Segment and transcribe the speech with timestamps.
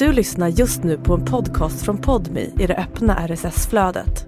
[0.00, 4.26] Du lyssnar just nu på en podcast från Podmi i det öppna RSS-flödet.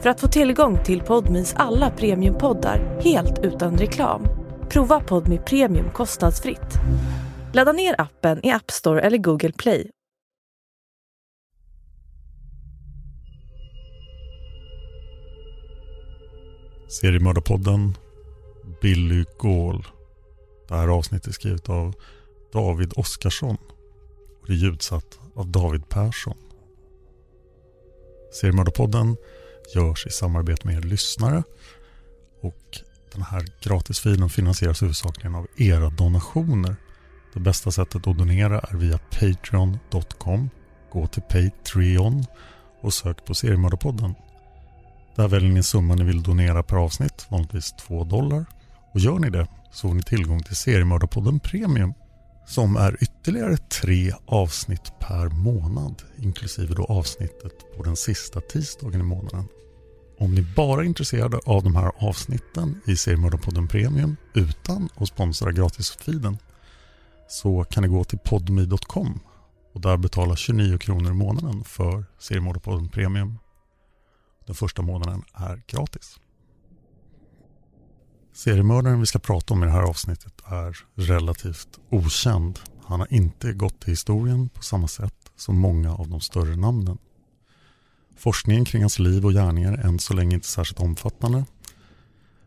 [0.00, 4.26] För att få tillgång till Podmis alla premiumpoddar helt utan reklam,
[4.68, 6.74] prova Podmi Premium kostnadsfritt.
[7.52, 9.90] Ladda ner appen i App Store eller Google Play.
[17.00, 17.96] Seriemördarpodden
[18.82, 19.86] Billy Gaul.
[20.68, 21.94] Det här avsnittet är skrivet av
[22.52, 23.56] David Oskarsson
[24.48, 26.36] och ljudsatt av David Persson.
[28.40, 29.16] Seriemördarpodden
[29.74, 31.42] görs i samarbete med er lyssnare
[32.40, 32.78] och
[33.12, 36.76] den här gratisfilen finansieras huvudsakligen av era donationer.
[37.34, 40.50] Det bästa sättet att donera är via Patreon.com.
[40.92, 42.24] Gå till Patreon
[42.80, 44.14] och sök på Seriemördarpodden.
[45.16, 48.46] Där väljer ni summan ni vill donera per avsnitt, vanligtvis 2 dollar.
[48.94, 51.94] Och gör ni det så får ni tillgång till Seriemördarpodden Premium
[52.48, 59.04] som är ytterligare tre avsnitt per månad inklusive då avsnittet på den sista tisdagen i
[59.04, 59.44] månaden.
[60.18, 65.52] Om ni bara är intresserade av de här avsnitten i Seriemördarpodden Premium utan att sponsra
[65.52, 66.38] gratisfiden
[67.28, 69.20] så kan ni gå till podmi.com
[69.74, 73.38] och där betala 29 kronor i månaden för Seriemördarpodden Premium.
[74.46, 76.18] Den första månaden är gratis.
[78.38, 82.58] Seriemördaren vi ska prata om i det här avsnittet är relativt okänd.
[82.84, 86.98] Han har inte gått till historien på samma sätt som många av de större namnen.
[88.16, 91.44] Forskningen kring hans liv och gärningar är än så länge inte särskilt omfattande.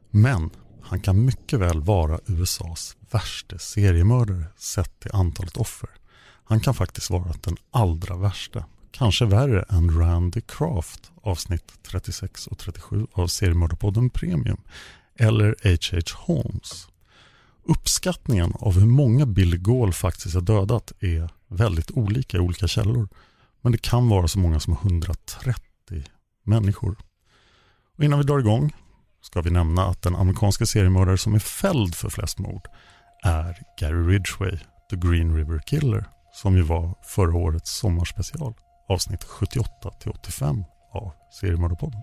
[0.09, 0.49] Men
[0.81, 5.89] han kan mycket väl vara USAs värste seriemördare sett till antalet offer.
[6.43, 8.65] Han kan faktiskt vara den allra värsta.
[8.91, 14.61] Kanske värre än Randy Craft avsnitt 36 och 37 av seriemördarpodden Premium
[15.15, 16.01] eller H.H.
[16.15, 16.87] Holmes.
[17.63, 23.07] Uppskattningen av hur många Billy Gaul faktiskt har dödat är väldigt olika i olika källor.
[23.61, 25.61] Men det kan vara så många som 130
[26.43, 26.95] människor.
[27.97, 28.73] Och innan vi drar igång
[29.21, 32.67] ska vi nämna att den amerikanska seriemördare som är fälld för flest mord
[33.23, 34.57] är Gary Ridgway,
[34.89, 38.53] The Green River Killer, som ju var förra årets sommarspecial,
[38.87, 42.01] avsnitt 78-85 av Seriemördarpodden.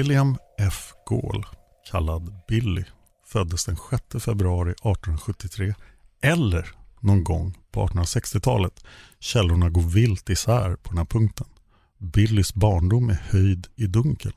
[0.00, 0.92] William F.
[1.06, 1.46] Gaul,
[1.90, 2.84] kallad Billy,
[3.26, 5.74] föddes den 6 februari 1873
[6.20, 8.84] eller någon gång på 1860-talet.
[9.18, 11.46] Källorna går vilt isär på den här punkten.
[11.98, 14.32] Billys barndom är höjd i dunkel.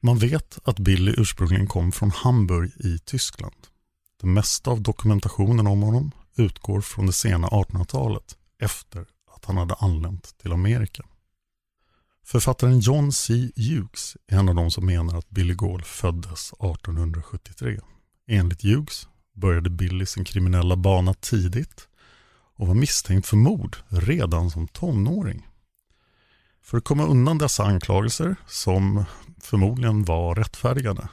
[0.00, 3.56] Man vet att Billy ursprungligen kom från Hamburg i Tyskland.
[4.20, 9.74] Det mesta av dokumentationen om honom utgår från det sena 1800-talet efter att han hade
[9.74, 11.02] anlänt till Amerika.
[12.24, 13.50] Författaren John C.
[13.56, 17.80] Hughes är en av de som menar att Billy Gaul föddes 1873.
[18.28, 21.88] Enligt Hughes började Billy sin kriminella bana tidigt
[22.56, 25.46] och var misstänkt för mord redan som tonåring.
[26.62, 29.04] För att komma undan dessa anklagelser, som
[29.40, 31.08] förmodligen var rättfärdigade,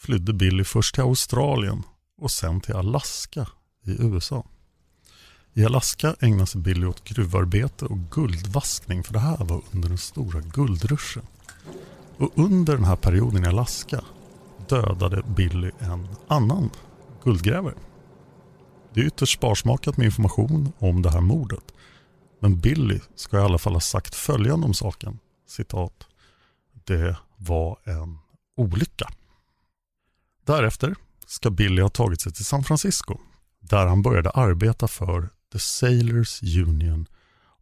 [0.00, 1.82] flydde Billy först till Australien
[2.20, 3.48] och sen till Alaska
[3.84, 4.46] i USA.
[5.56, 9.98] I Alaska ägnade sig Billy åt gruvarbete och guldvaskning för det här var under den
[9.98, 11.22] stora guldruschen.
[12.16, 14.04] Och under den här perioden i Alaska
[14.68, 16.70] dödade Billy en annan
[17.24, 17.74] guldgrävare.
[18.94, 21.74] Det är ytterst sparsmakat med information om det här mordet.
[22.40, 25.18] Men Billy ska i alla fall ha sagt följande om saken.
[25.48, 26.06] Citat.
[26.84, 28.18] Det var en
[28.56, 29.10] olycka.
[30.44, 30.94] Därefter
[31.26, 33.18] ska Billy ha tagit sig till San Francisco
[33.60, 37.06] där han började arbeta för The Sailors Union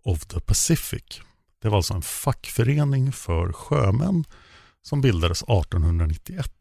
[0.02, 1.20] of the Pacific.
[1.62, 4.24] Det var alltså en fackförening för sjömän
[4.82, 6.52] som bildades 1891.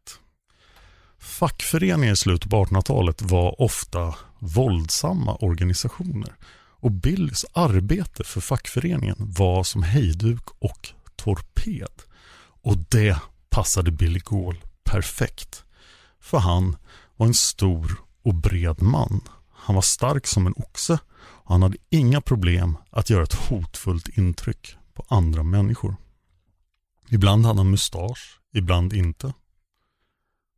[1.19, 6.35] Fackföreningar i slutet på 1800-talet var ofta våldsamma organisationer
[6.79, 12.01] och Billys arbete för fackföreningen var som hejduk och torped.
[12.61, 13.17] Och det
[13.49, 15.63] passade Billy Gaul perfekt.
[16.19, 16.77] För han
[17.15, 19.21] var en stor och bred man.
[19.51, 20.99] Han var stark som en oxe
[21.43, 25.95] och han hade inga problem att göra ett hotfullt intryck på andra människor.
[27.09, 29.33] Ibland hade han mustasch, ibland inte.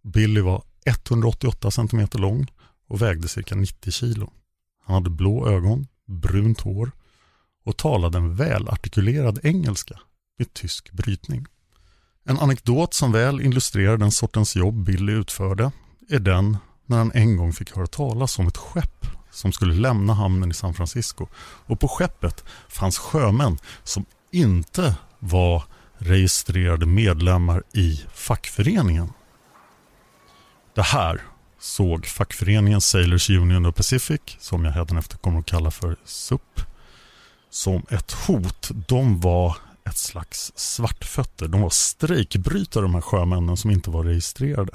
[0.04, 2.48] Billy var 188 cm lång
[2.88, 4.32] och vägde cirka 90 kilo.
[4.86, 6.92] Han hade blå ögon, brunt hår
[7.66, 10.00] och talade en välartikulerad engelska
[10.38, 11.46] med tysk brytning.
[12.24, 15.72] En anekdot som väl illustrerar den sortens jobb Billy utförde
[16.10, 20.14] är den när han en gång fick höra talas om ett skepp som skulle lämna
[20.14, 21.28] hamnen i San Francisco.
[21.66, 25.64] Och på skeppet fanns sjömän som inte var
[25.98, 29.14] registrerade medlemmar i fackföreningen.
[30.76, 31.22] Det här
[31.60, 36.62] såg fackföreningen Sailors Union of Pacific, som jag hädanefter kommer att kalla för SUP,
[37.50, 38.72] som ett hot.
[38.88, 41.48] De var ett slags svartfötter.
[41.48, 44.72] De var strejkbrytare de här sjömännen som inte var registrerade.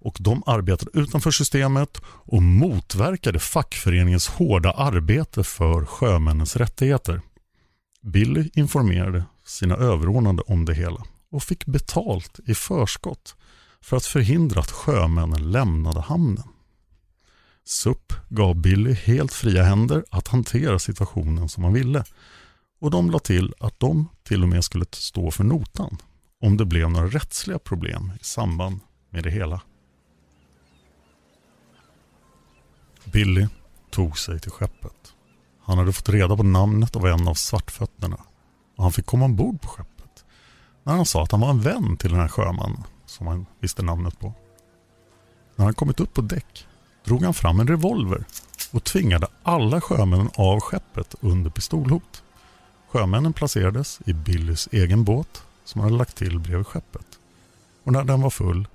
[0.00, 7.20] Och de arbetade utanför systemet och motverkade fackföreningens hårda arbete för sjömännens rättigheter.
[8.02, 13.36] Billy informerade sina överordnade om det hela och fick betalt i förskott
[13.80, 16.48] för att förhindra att sjömännen lämnade hamnen.
[17.64, 22.04] SUP gav Billy helt fria händer att hantera situationen som han ville
[22.80, 25.96] och de la till att de till och med skulle stå för notan
[26.40, 29.60] om det blev några rättsliga problem i samband med det hela.
[33.16, 33.46] Billy
[33.90, 35.14] tog sig till skeppet.
[35.62, 38.16] Han hade fått reda på namnet av en av svartfötterna
[38.76, 40.24] och han fick komma ombord på skeppet.
[40.82, 43.82] När han sa att han var en vän till den här sjömannen som han visste
[43.82, 44.34] namnet på.
[45.56, 46.66] När han kommit upp på däck
[47.04, 48.24] drog han fram en revolver
[48.70, 52.22] och tvingade alla sjömännen av skeppet under pistolhot.
[52.88, 57.06] Sjömännen placerades i Billys egen båt som han hade lagt till bredvid skeppet.
[57.84, 58.68] Och när den var full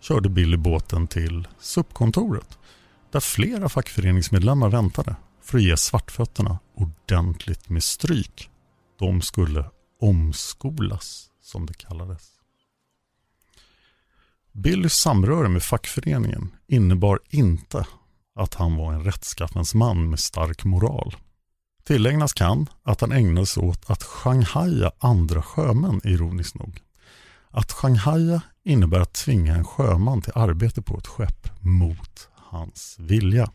[0.00, 2.58] körde Billy båten till SUP-kontoret
[3.12, 8.50] där flera fackföreningsmedlemmar väntade för att ge svartfötterna ordentligt med stryk.
[8.98, 9.64] De skulle
[10.00, 12.28] omskolas, som det kallades.
[14.52, 17.86] Billys samröre med fackföreningen innebar inte
[18.34, 21.16] att han var en rättskaffens man med stark moral.
[21.84, 26.80] Tillägnas kan att han ägnade sig åt att shanghaja andra sjömän, ironiskt nog.
[27.50, 33.50] Att shanghaja innebär att tvinga en sjöman till arbete på ett skepp mot hans vilja.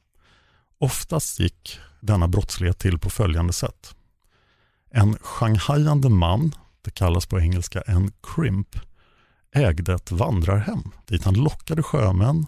[0.80, 3.96] Oftast gick denna brottslighet till på följande sätt.
[4.92, 8.76] En shanghajande man, det kallas på engelska en crimp,
[9.56, 12.46] ägde ett vandrarhem dit han lockade sjömän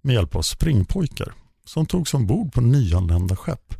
[0.00, 1.32] med hjälp av springpojkar
[1.64, 3.74] som togs ombord på nyanlända skepp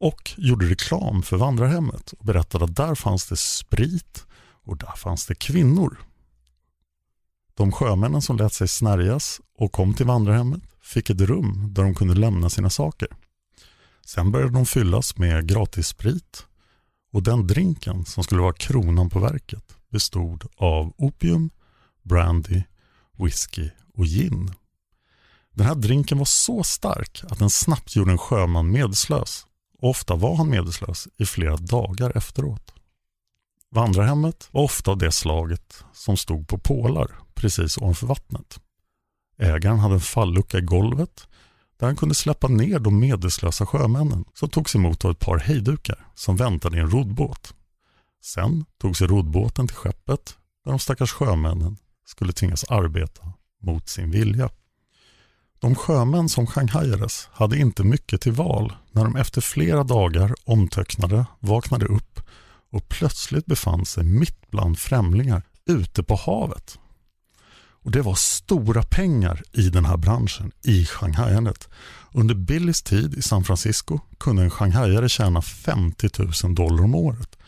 [0.00, 4.26] och gjorde reklam för vandrarhemmet och berättade att där fanns det sprit
[4.64, 5.98] och där fanns det kvinnor.
[7.54, 11.94] De sjömännen som lät sig snärjas och kom till vandrarhemmet fick ett rum där de
[11.94, 13.08] kunde lämna sina saker.
[14.06, 16.46] Sen började de fyllas med gratis sprit
[17.12, 21.50] och den drinken som skulle vara kronan på verket bestod av opium,
[22.02, 22.62] brandy,
[23.18, 24.50] whisky och gin.
[25.52, 29.46] Den här drinken var så stark att den snabbt gjorde en sjöman medelslös.
[29.78, 32.72] Ofta var han medelslös i flera dagar efteråt.
[33.70, 38.60] Vandrarhemmet var ofta av det slaget som stod på pålar precis ovanför vattnet.
[39.38, 41.28] Ägaren hade en fallucka i golvet
[41.78, 46.06] där han kunde släppa ner de medelslösa sjömännen som togs emot av ett par hejdukar
[46.14, 47.54] som väntade i en roddbåt.
[48.22, 54.10] Sen tog sig roddbåten till skeppet där de stackars sjömännen skulle tvingas arbeta mot sin
[54.10, 54.50] vilja.
[55.58, 61.26] De sjömän som shanghajades hade inte mycket till val när de efter flera dagar omtöcknade
[61.40, 62.20] vaknade upp
[62.70, 66.78] och plötsligt befann sig mitt bland främlingar ute på havet.
[67.86, 71.68] Och Det var stora pengar i den här branschen, i Shanghaiandet.
[72.12, 76.10] Under Billys tid i San Francisco kunde en Shanghaiare tjäna 50
[76.44, 77.38] 000 dollar om året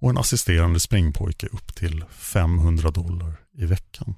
[0.00, 4.14] och en assisterande springpojke upp till 500 dollar i veckan.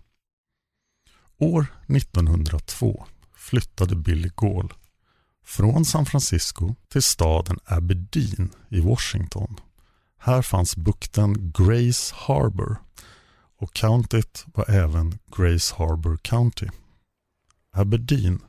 [1.38, 3.06] År 1902
[3.37, 4.73] flyttade Billy Gall
[5.44, 9.61] från San Francisco till staden Aberdeen i Washington.
[10.18, 12.76] Här fanns bukten Grace Harbor
[13.60, 16.66] och countyt var även Grace Harbor County.
[17.72, 18.40] Aberdeen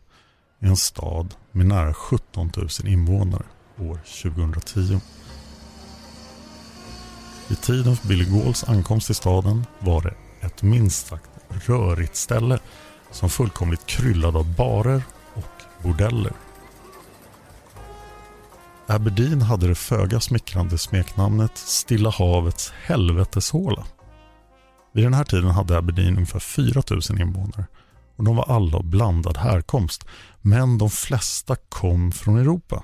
[0.60, 3.46] är en stad med nära 17 000 invånare
[3.78, 5.00] år 2010.
[7.48, 10.16] Vid tiden för Billy Gauls ankomst till staden var det
[10.48, 12.60] ett minst sagt rörigt ställe
[13.12, 16.34] som fullkomligt kryllade av barer och bordeller.
[18.88, 23.86] Aberdeen hade det föga smickrande smeknamnet Stilla havets helveteshåla.
[24.92, 27.66] Vid den här tiden hade Aberdeen ungefär 4 000 invånare
[28.16, 30.06] och de var alla av blandad härkomst.
[30.42, 32.84] Men de flesta kom från Europa.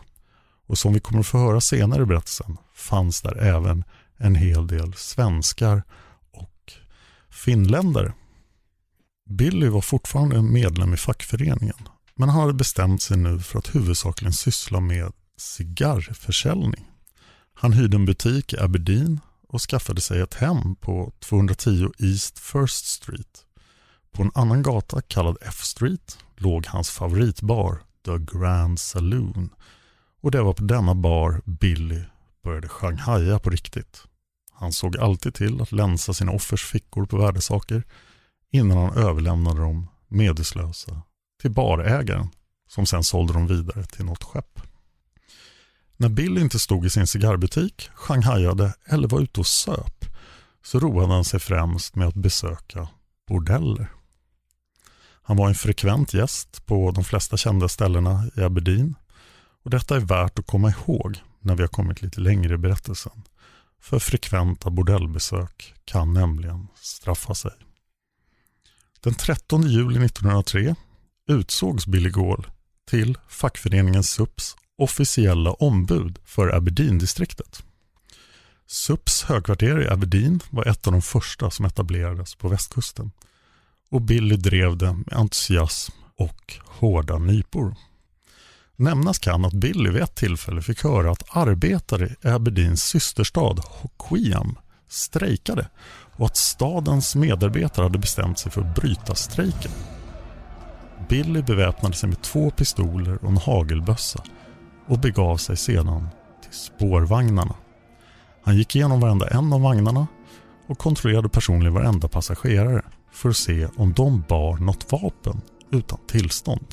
[0.68, 3.84] Och som vi kommer att få höra senare i berättelsen fanns där även
[4.18, 5.84] en hel del svenskar
[6.32, 6.74] och
[7.30, 8.14] finländare.
[9.30, 14.34] Billy var fortfarande medlem i fackföreningen men han hade bestämt sig nu för att huvudsakligen
[14.34, 16.86] syssla med cigarrförsäljning.
[17.54, 22.86] Han hyrde en butik i Aberdeen och skaffade sig ett hem på 210 East First
[22.86, 23.46] Street.
[24.12, 29.50] På en annan gata kallad F Street låg hans favoritbar The Grand Saloon
[30.22, 32.02] och det var på denna bar Billy
[32.44, 34.04] började shanghaja på riktigt.
[34.52, 37.84] Han såg alltid till att länsa sina offers fickor på värdesaker
[38.52, 41.02] innan han överlämnade dem medelslösa
[41.42, 42.30] till barägaren
[42.68, 44.60] som sen sålde dem vidare till något skepp.
[45.98, 50.06] När Bill inte stod i sin cigarrbutik, shanghajade eller var ute och söp
[50.64, 52.88] så roade han sig främst med att besöka
[53.28, 53.92] bordeller.
[55.22, 58.96] Han var en frekvent gäst på de flesta kända ställena i Aberdeen
[59.64, 63.24] och detta är värt att komma ihåg när vi har kommit lite längre i berättelsen.
[63.82, 67.52] För frekventa bordellbesök kan nämligen straffa sig.
[69.00, 70.76] Den 13 juli 1903
[71.28, 72.48] utsågs Billy Gaul
[72.90, 77.64] till fackföreningen SUPs officiella ombud för Aberdeen-distriktet.
[78.68, 83.12] SUPs högkvarter i Aberdeen var ett av de första som etablerades på västkusten
[83.92, 87.76] och Billy drev det med entusiasm och hårda nypor.
[88.76, 94.58] Nämnas kan att Billy vid ett tillfälle fick höra att arbetare i Aberdeens systerstad Hoquiam
[94.88, 95.70] strejkade
[96.18, 99.72] och att stadens medarbetare hade bestämt sig för att bryta strejken.
[101.10, 104.24] Billy beväpnade sig med två pistoler och en hagelbössa
[104.88, 106.08] och begav sig sedan
[106.44, 107.56] till spårvagnarna.
[108.44, 110.08] Han gick igenom varenda en av vagnarna
[110.68, 116.68] och kontrollerade personligen varenda passagerare för att se om de bar något vapen utan tillstånd.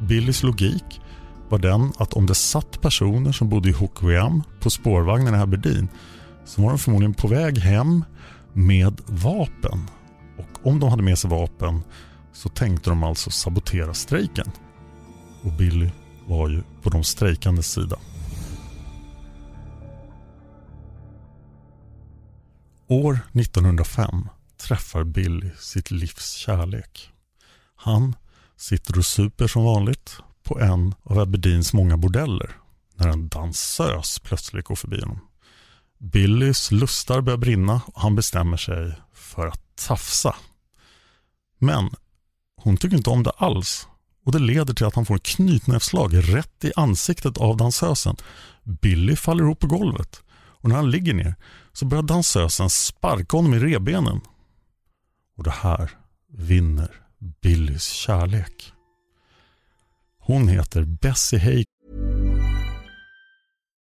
[0.00, 1.00] Billys logik
[1.48, 5.88] var den att om det satt personer som bodde i Hoquiam på spårvagnen i Aberdeen
[6.44, 8.04] så var de förmodligen på väg hem
[8.52, 9.90] med vapen.
[10.38, 11.82] Och om de hade med sig vapen
[12.32, 14.50] så tänkte de alltså sabotera strejken.
[15.42, 15.90] Och Billy
[16.26, 17.96] var ju på de strejkandes sida.
[22.86, 27.10] År 1905 träffar Billy sitt livs kärlek.
[27.74, 28.16] Han
[28.56, 32.56] sitter och super som vanligt på en av Aberdeens många bordeller
[32.94, 35.20] när en dansös plötsligt går förbi honom.
[35.98, 40.34] Billys lustar börjar brinna och han bestämmer sig för att tafsa.
[41.58, 41.90] Men
[42.56, 43.88] hon tycker inte om det alls
[44.24, 48.16] och det leder till att han får ett knytnävsslag rätt i ansiktet av dansösen.
[48.64, 51.34] Billy faller ihop på golvet och när han ligger ner
[51.72, 54.20] så börjar dansösen sparka honom i rebenen.
[55.36, 55.90] Och det här
[56.32, 56.90] vinner
[57.42, 58.72] Billys kärlek.
[60.18, 61.64] Hon heter Bessie Hay.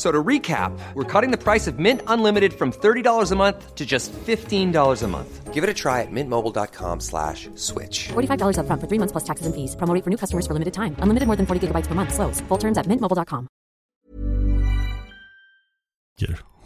[0.00, 3.84] So to recap, we're cutting the price of Mint Unlimited from $30 a month to
[3.84, 5.52] just $15 a month.
[5.52, 8.08] Give it a try at mintmobile.com slash switch.
[8.08, 9.76] $45 up front for three months plus taxes and fees.
[9.76, 10.96] Promo for new customers for limited time.
[11.00, 12.14] Unlimited more than 40 gigabytes per month.
[12.14, 12.40] Slows.
[12.48, 13.46] Full terms at mintmobile.com.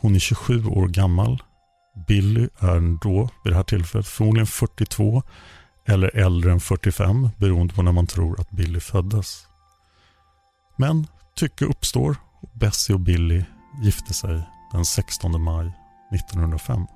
[0.00, 1.42] Hon är 27 år gammal.
[2.06, 5.22] Billy är då, vid det här tillfället, förmodligen 42
[5.86, 9.46] eller äldre än 45 beroende på när man tror att Billy föddes.
[10.76, 13.44] Men tycke uppstår och Bessie och Billy
[13.82, 15.72] gifte sig den 16 maj
[16.14, 16.86] 1905.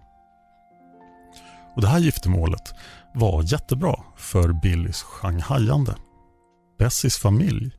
[1.74, 2.74] Och Det här giftermålet
[3.14, 5.94] var jättebra för Billys shanghajande.
[6.78, 7.70] Bessies familj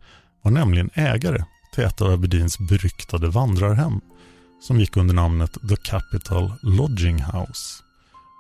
[0.42, 4.02] var nämligen ägare till ett av Aberdeens beryktade vandrarhem
[4.62, 7.84] som gick under namnet The Capital Lodging House.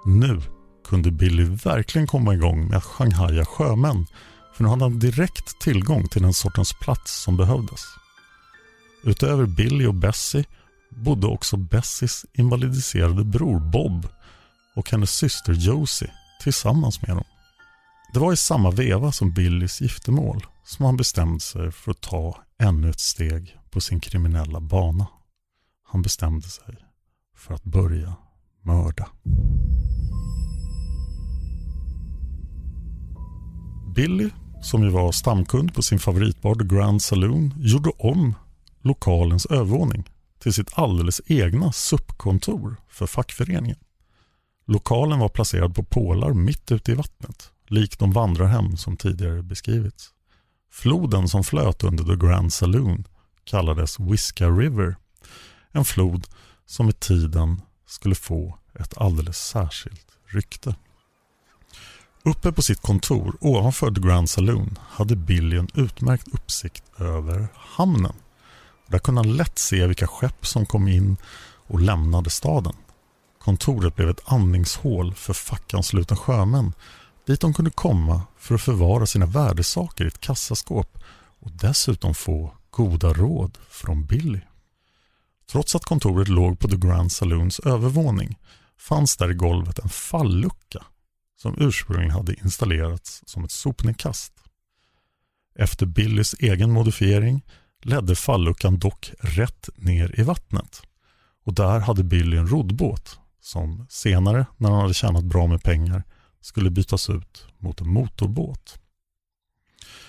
[0.05, 0.41] Nu
[0.88, 4.05] kunde Billy verkligen komma igång med att shanghaja sjömän
[4.53, 7.81] för nu hade han direkt tillgång till den sortens plats som behövdes.
[9.03, 10.46] Utöver Billy och Bessie
[10.89, 14.08] bodde också Bessies invalidiserade bror Bob
[14.75, 16.12] och hennes syster Josie
[16.44, 17.25] tillsammans med dem.
[18.13, 22.38] Det var i samma veva som Billys giftermål som han bestämde sig för att ta
[22.62, 25.08] ännu ett steg på sin kriminella bana.
[25.91, 26.75] Han bestämde sig
[27.36, 28.15] för att börja
[28.63, 29.08] mörda.
[33.96, 34.29] Billy,
[34.62, 38.36] som ju var stamkund på sin favoritbar The Grand Saloon, gjorde om
[38.81, 40.09] lokalens övervåning
[40.39, 43.77] till sitt alldeles egna SUP-kontor för fackföreningen.
[44.65, 50.09] Lokalen var placerad på pålar mitt ute i vattnet, likt de vandrarhem som tidigare beskrivits.
[50.71, 53.07] Floden som flöt under The Grand Saloon
[53.43, 54.95] kallades Whiska River,
[55.71, 56.27] en flod
[56.65, 60.75] som med tiden skulle få ett alldeles särskilt rykte.
[62.24, 68.13] Uppe på sitt kontor ovanför The Grand Saloon hade Billy en utmärkt uppsikt över hamnen
[68.89, 71.17] där kunde han lätt se vilka skepp som kom in
[71.67, 72.75] och lämnade staden.
[73.39, 76.74] Kontoret blev ett andningshål för fackanslutna sjömän
[77.25, 80.98] dit de kunde komma för att förvara sina värdesaker i ett kassaskåp
[81.39, 84.39] och dessutom få goda råd från Billy.
[85.51, 88.38] Trots att kontoret låg på The Grand Saloons övervåning
[88.77, 90.86] fanns där i golvet en fallucka
[91.41, 94.34] som ursprungligen hade installerats som ett sopnedkast.
[95.55, 97.41] Efter Billys egen modifiering
[97.83, 100.81] ledde falluckan dock rätt ner i vattnet
[101.45, 106.03] och där hade Billy en roddbåt som senare, när han hade tjänat bra med pengar,
[106.41, 108.79] skulle bytas ut mot en motorbåt.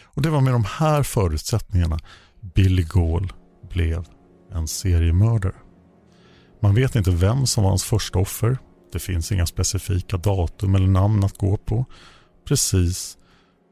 [0.02, 1.98] Och Det var med de här förutsättningarna
[2.40, 3.32] Billy Gaul
[3.70, 4.04] blev
[4.52, 5.54] en seriemördare.
[6.62, 8.58] Man vet inte vem som var hans första offer.
[8.92, 11.84] Det finns inga specifika datum eller namn att gå på.
[12.48, 13.18] Precis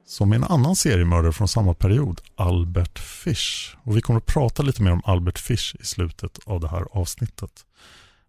[0.09, 3.77] som en annan seriemördare från samma period, Albert Fish.
[3.83, 6.85] Och Vi kommer att prata lite mer om Albert Fish i slutet av det här
[6.93, 7.67] avsnittet.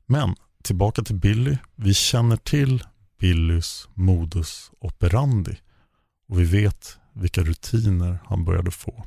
[0.05, 1.57] Men tillbaka till Billy.
[1.75, 2.83] Vi känner till
[3.19, 5.57] Billys modus operandi
[6.29, 9.05] och vi vet vilka rutiner han började få.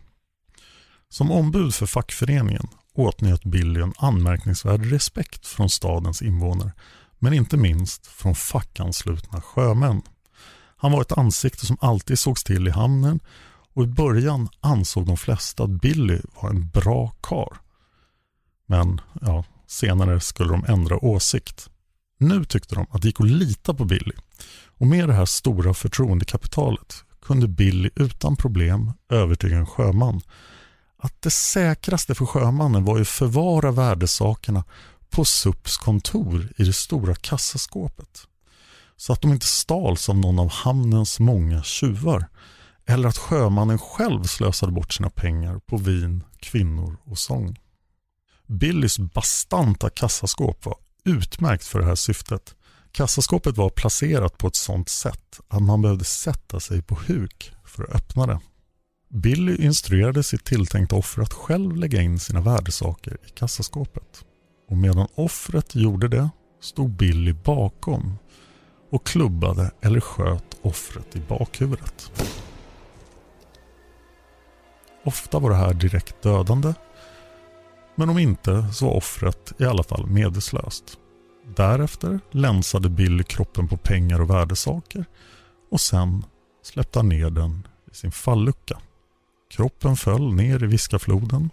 [1.08, 6.72] Som ombud för fackföreningen åtnjöt Billy en anmärkningsvärd respekt från stadens invånare
[7.18, 10.02] men inte minst från fackanslutna sjömän.
[10.82, 13.20] Han var ett ansikte som alltid sågs till i hamnen
[13.74, 17.56] och i början ansåg de flesta att Billy var en bra kar.
[18.66, 21.70] Men ja, senare skulle de ändra åsikt.
[22.18, 24.12] Nu tyckte de att det gick att lita på Billy
[24.78, 30.20] och med det här stora förtroendekapitalet kunde Billy utan problem övertyga en sjöman
[30.98, 34.64] att det säkraste för sjömannen var att förvara värdesakerna
[35.10, 38.26] på SUPs kontor i det stora kassaskåpet.
[39.02, 42.28] Så att de inte stals av någon av hamnens många tjuvar
[42.86, 47.58] eller att sjömannen själv slösade bort sina pengar på vin, kvinnor och sång.
[48.46, 52.54] Billys bastanta kassaskåp var utmärkt för det här syftet.
[52.92, 57.84] Kassaskåpet var placerat på ett sådant sätt att man behövde sätta sig på huk för
[57.84, 58.40] att öppna det.
[59.08, 64.24] Billy instruerade sitt tilltänkta offer att själv lägga in sina värdesaker i kassaskåpet.
[64.70, 68.18] Och medan offret gjorde det stod Billy bakom
[68.92, 72.12] och klubbade eller sköt offret i bakhuvudet.
[75.04, 76.74] Ofta var det här direkt dödande
[77.94, 80.98] men om inte så var offret i alla fall medvetslöst.
[81.56, 85.04] Därefter länsade Billy kroppen på pengar och värdesaker
[85.70, 86.24] och sen
[86.62, 88.78] släppte han ner den i sin fallucka.
[89.50, 91.50] Kroppen föll ner i Viskafloden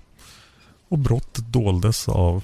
[0.90, 2.44] och brottet doldes av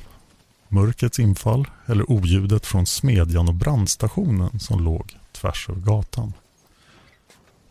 [0.70, 6.34] mörkrets infall eller oljudet från smedjan och brandstationen som låg tvärs över gatan.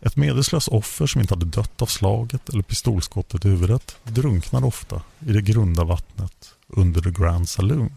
[0.01, 5.01] Ett medelslöst offer som inte hade dött av slaget eller pistolskottet i huvudet drunknade ofta
[5.19, 7.95] i det grunda vattnet under The Grand Saloon.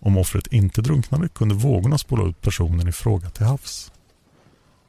[0.00, 3.92] Om offret inte drunknade kunde vågorna spola ut personen i fråga till havs.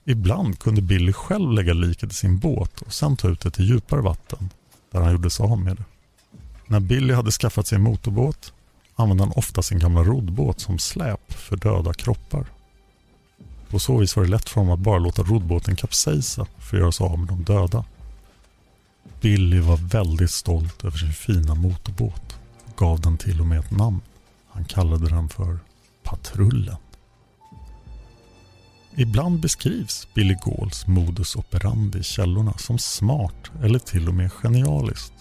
[0.05, 3.69] Ibland kunde Billy själv lägga liket i sin båt och sen ta ut det till
[3.69, 4.49] djupare vatten
[4.91, 5.83] där han gjorde sig av med det.
[6.67, 8.53] När Billy hade skaffat sig en motorbåt
[8.95, 12.45] använde han ofta sin gamla roddbåt som släp för döda kroppar.
[13.69, 16.81] På så vis var det lätt för honom att bara låta roddbåten kapsejsa för att
[16.81, 17.85] göra sig av med de döda.
[19.21, 23.71] Billy var väldigt stolt över sin fina motorbåt och gav den till och med ett
[23.71, 24.01] namn.
[24.49, 25.59] Han kallade den för
[26.03, 26.77] Patrullen.
[28.97, 35.14] Ibland beskrivs Billy Gauls modus operandi i källorna som smart eller till och med genialiskt.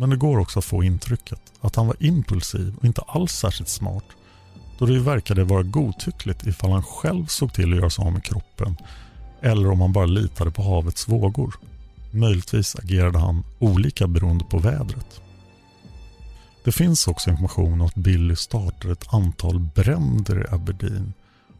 [0.00, 3.68] Men det går också att få intrycket att han var impulsiv och inte alls särskilt
[3.68, 4.04] smart
[4.78, 8.24] då det verkade vara godtyckligt ifall han själv såg till att göra sig av med
[8.24, 8.76] kroppen
[9.40, 11.54] eller om han bara litade på havets vågor.
[12.10, 15.20] Möjligtvis agerade han olika beroende på vädret.
[16.64, 21.12] Det finns också information om att Billy startade ett antal bränder i Aberdeen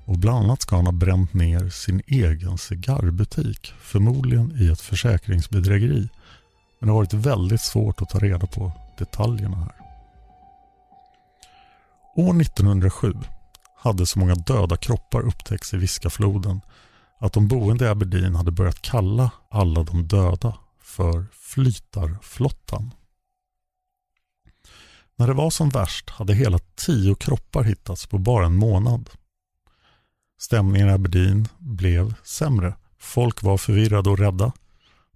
[0.05, 6.09] och bland annat ska han ha bränt ner sin egen cigarrbutik, förmodligen i ett försäkringsbedrägeri.
[6.79, 9.75] Men det har varit väldigt svårt att ta reda på detaljerna här.
[12.17, 13.14] År 1907
[13.77, 16.61] hade så många döda kroppar upptäckts i Viskafloden
[17.19, 22.95] att de boende i Aberdeen hade börjat kalla alla de döda för flytarflottan.
[25.17, 29.11] När det var som värst hade hela tio kroppar hittats på bara en månad.
[30.38, 32.75] Stämningen i Aberdeen blev sämre.
[32.99, 34.53] Folk var förvirrade och rädda.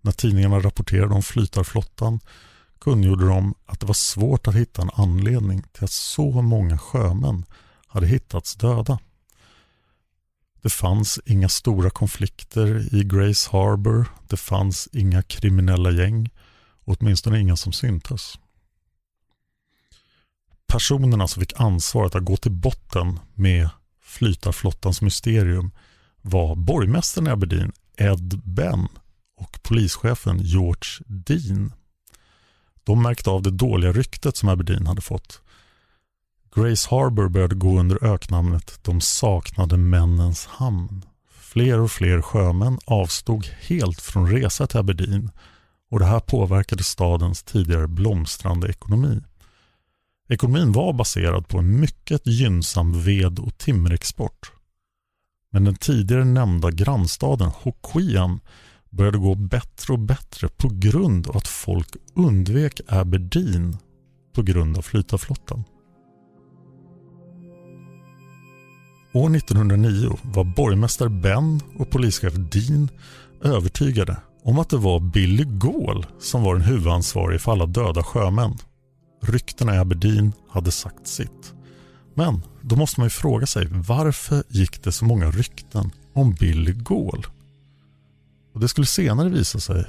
[0.02, 2.20] När tidningarna rapporterade om flytarflottan
[2.80, 7.44] kungjorde de att det var svårt att hitta en anledning till att så många sjömän
[7.86, 8.98] hade hittats döda.
[10.62, 14.06] Det fanns inga stora konflikter i Grace Harbor.
[14.28, 16.30] Det fanns inga kriminella gäng.
[16.84, 18.38] Åtminstone inga som syntes.
[20.66, 23.68] personerna som fick ansvaret att gå till botten med
[24.02, 25.70] flytarflottans mysterium
[26.22, 28.88] var borgmästaren i Aberdeen Ed Benn
[29.42, 31.72] och polischefen George Dean.
[32.84, 35.40] De märkte av det dåliga ryktet som Aberdeen hade fått.
[36.54, 41.04] Grace Harbour började gå under öknamnet De saknade männens hamn.
[41.30, 45.30] Fler och fler sjömän avstod helt från resa till Aberdeen
[45.90, 49.20] och det här påverkade stadens tidigare blomstrande ekonomi.
[50.28, 54.52] Ekonomin var baserad på en mycket gynnsam ved och timmerexport.
[55.50, 58.40] Men den tidigare nämnda grannstaden Hoquiam
[58.92, 63.76] började gå bättre och bättre på grund av att folk undvek Aberdeen
[64.34, 65.64] på grund av flytarflottan.
[69.14, 72.88] År 1909 var borgmästare Ben och polischef Dean
[73.40, 78.54] övertygade om att det var Billy Gaul som var den huvudansvarige för alla döda sjömän.
[79.22, 81.54] Ryktena i Aberdeen hade sagt sitt.
[82.14, 86.72] Men då måste man ju fråga sig varför gick det så många rykten om Billy
[86.72, 87.26] Gaul?
[88.54, 89.84] Och det skulle senare visa sig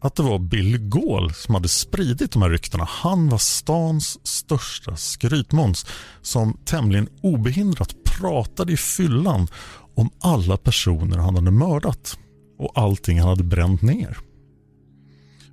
[0.00, 2.84] att det var Billy Gaul som hade spridit de här ryktena.
[2.84, 5.86] Han var stans största skrytmåns
[6.22, 9.48] som tämligen obehindrat pratade i fyllan
[9.94, 12.18] om alla personer han hade mördat
[12.58, 14.18] och allting han hade bränt ner.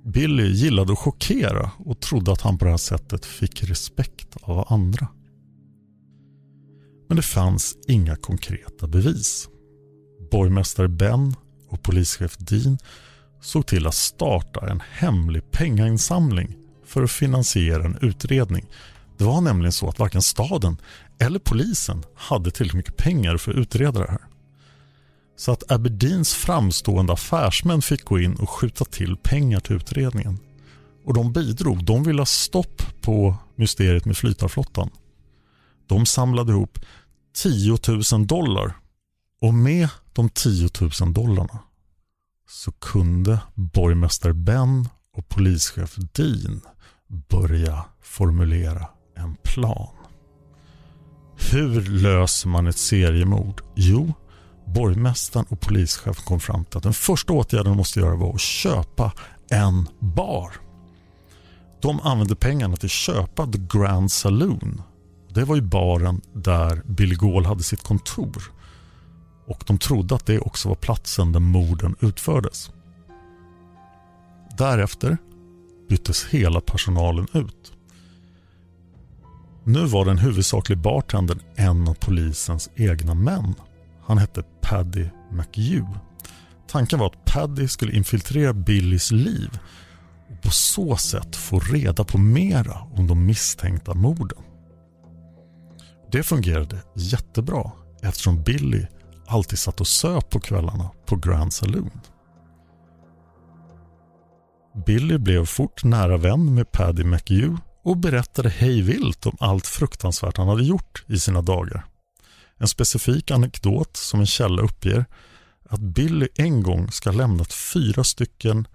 [0.04, 4.72] Billy gillade att chockera och trodde att han på det här sättet fick respekt av
[4.72, 5.08] andra.
[7.08, 9.48] Men det fanns inga konkreta bevis.
[10.30, 11.34] Borgmästare Ben
[11.76, 12.78] och polischef Dean
[13.40, 18.66] såg till att starta en hemlig pengainsamling för att finansiera en utredning.
[19.18, 20.76] Det var nämligen så att varken staden
[21.18, 24.20] eller polisen hade tillräckligt mycket pengar för att utreda det här.
[25.36, 30.38] Så att Aberdeens framstående affärsmän fick gå in och skjuta till pengar till utredningen.
[31.04, 31.84] Och de bidrog.
[31.84, 34.90] De ville ha stopp på mysteriet med flytarflottan.
[35.86, 36.78] De samlade ihop
[37.34, 37.78] 10
[38.12, 38.76] 000 dollar
[39.40, 40.68] och med de 10
[41.00, 41.58] 000 dollarna
[42.48, 46.60] så kunde borgmästare Ben och polischef Dean
[47.28, 49.88] börja formulera en plan.
[51.52, 53.60] Hur löser man ett seriemord?
[53.74, 54.14] Jo,
[54.66, 58.40] borgmästaren och polischefen kom fram till att den första åtgärden de måste göra var att
[58.40, 59.12] köpa
[59.50, 60.52] en bar.
[61.82, 64.82] De använde pengarna till att köpa The Grand Saloon.
[65.34, 68.42] Det var ju baren där Billy Gaul hade sitt kontor.
[69.46, 72.70] Och de trodde att det också var platsen där morden utfördes.
[74.58, 75.18] Därefter
[75.88, 77.72] byttes hela personalen ut.
[79.64, 83.54] Nu var den huvudsakliga bartendern en av polisens egna män.
[84.06, 85.98] Han hette Paddy McHugh.
[86.68, 89.58] Tanken var att Paddy skulle infiltrera Billys liv
[90.30, 94.38] och på så sätt få reda på mera om de misstänkta morden.
[96.12, 97.70] Det fungerade jättebra
[98.02, 98.86] eftersom Billy
[99.28, 102.00] alltid satt och söp på kvällarna på Grand Saloon.
[104.86, 110.48] Billy blev fort nära vän med Paddy McHugh och berättade hejvilt om allt fruktansvärt han
[110.48, 111.84] hade gjort i sina dagar.
[112.56, 115.04] En specifik anekdot som en källa uppger
[115.68, 118.68] att Billy en gång ska ha lämnat fyra stycken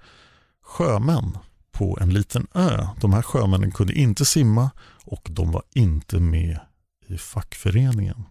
[0.63, 1.37] sjömän
[1.71, 2.87] på en liten ö.
[3.01, 4.71] De här sjömännen kunde inte simma
[5.05, 6.59] och de var inte med
[7.07, 8.23] i fackföreningen.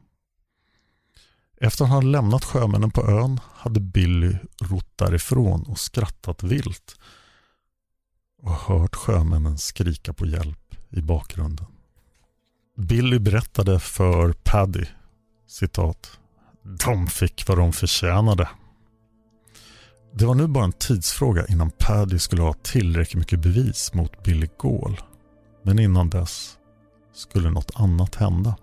[1.61, 6.97] Efter att han hade lämnat sjömännen på ön hade Billy rott därifrån och skrattat vilt
[8.43, 11.67] och hört sjömännen skrika på hjälp i bakgrunden.
[12.77, 14.85] Billy berättade för Paddy
[15.47, 16.19] citat
[16.63, 18.49] De fick vad de förtjänade.
[20.15, 24.49] Det var nu bara en tidsfråga innan Paddy skulle ha tillräckligt mycket bevis mot Billy
[24.59, 25.01] Gaul.
[25.63, 26.59] Men innan dess
[27.15, 28.57] skulle något annat hända.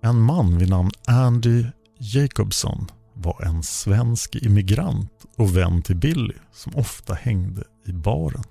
[0.00, 1.64] En man vid namn Andy
[1.98, 8.44] Jacobson var en svensk immigrant och vän till Billy som ofta hängde i baren.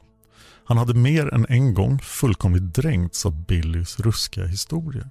[0.65, 5.09] Han hade mer än en gång fullkomligt dränkts av Billys ruskiga historier.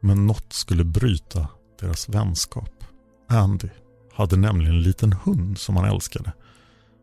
[0.00, 1.48] Men något skulle bryta
[1.80, 2.84] deras vänskap.
[3.28, 3.68] Andy
[4.12, 6.32] hade nämligen en liten hund som han älskade.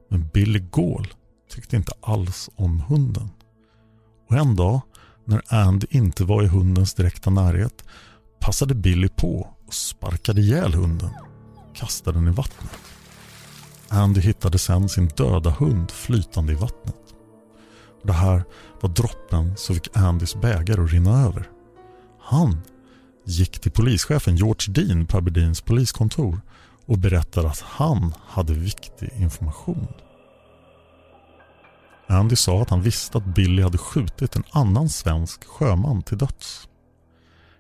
[0.10, 1.08] Men Billy Gaul
[1.50, 3.30] tyckte inte alls om hunden.
[4.30, 4.82] Och en dag
[5.26, 7.84] när Andy inte var i hundens direkta närhet
[8.40, 11.10] passade Billy på och sparkade ihjäl hunden
[11.56, 12.72] och kastade den i vattnet.
[13.90, 16.96] Andy hittade sen sin döda hund flytande i vattnet.
[18.02, 18.44] Och det här
[18.82, 21.50] var droppen som fick Andys bägare att rinna över.
[22.22, 22.62] Han
[23.26, 26.42] gick till polischefen George Dean på Aberdeens poliskontor
[26.86, 29.88] och berättade att han hade viktig information.
[32.08, 36.68] Andy sa att han visste att Billy hade skjutit en annan svensk sjöman till döds.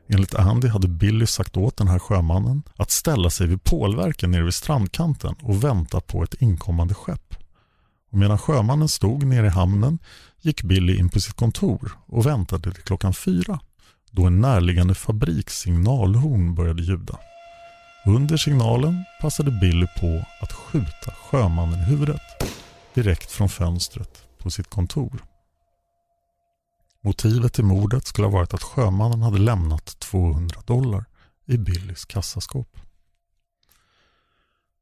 [0.07, 4.43] Enligt Andy hade Billy sagt åt den här sjömannen att ställa sig vid pålverken nere
[4.43, 7.35] vid strandkanten och vänta på ett inkommande skepp.
[8.11, 9.99] Och medan sjömannen stod nere i hamnen
[10.41, 13.59] gick Billy in på sitt kontor och väntade till klockan fyra
[14.11, 17.19] då en närliggande fabriks signalhorn började ljuda.
[18.05, 22.21] Under signalen passade Billy på att skjuta sjömannen i huvudet
[22.93, 25.23] direkt från fönstret på sitt kontor.
[27.05, 31.05] Motivet till mordet skulle ha varit att sjömannen hade lämnat 200 dollar
[31.45, 32.77] i Billys kassaskåp.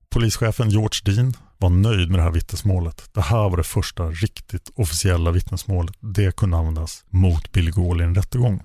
[0.10, 3.10] Polischefen George Dean var nöjd med det här vittnesmålet.
[3.14, 5.96] Det här var det första riktigt officiella vittnesmålet.
[6.00, 8.64] Det kunde användas mot Billy Gaul i en rättegång.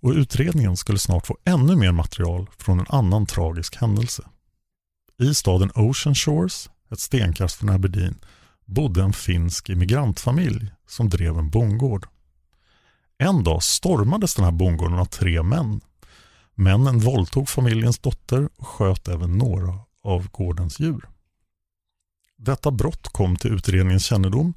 [0.00, 4.22] Och utredningen skulle snart få ännu mer material från en annan tragisk händelse.
[5.18, 8.18] I staden Ocean Shores, ett stenkast från Aberdeen,
[8.70, 12.06] bodde en finsk immigrantfamilj som drev en bondgård.
[13.18, 15.80] En dag stormades den här bondgården av tre män.
[16.54, 21.08] Männen våldtog familjens dotter och sköt även några av gårdens djur.
[22.36, 24.54] Detta brott kom till utredningens kännedom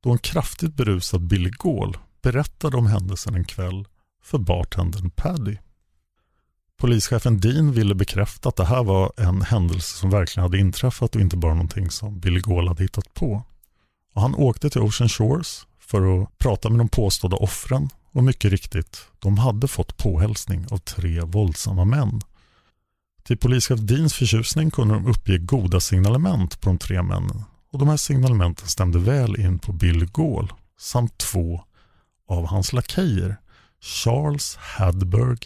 [0.00, 3.86] då en kraftigt berusad Billy Gaul berättade om händelsen en kväll
[4.22, 5.56] för bartendern Paddy.
[6.76, 11.20] Polischefen Dean ville bekräfta att det här var en händelse som verkligen hade inträffat och
[11.20, 13.42] inte bara någonting som Billy Gaul hade hittat på.
[14.14, 18.50] Och han åkte till Ocean Shores för att prata med de påstådda offren och mycket
[18.50, 22.20] riktigt, de hade fått påhälsning av tre våldsamma män.
[23.22, 27.88] Till polischef Deans förtjusning kunde de uppge goda signalement på de tre männen och de
[27.88, 31.64] här signalementen stämde väl in på Bill Gaul samt två
[32.28, 33.36] av hans lakejer
[33.80, 35.38] Charles Hadberg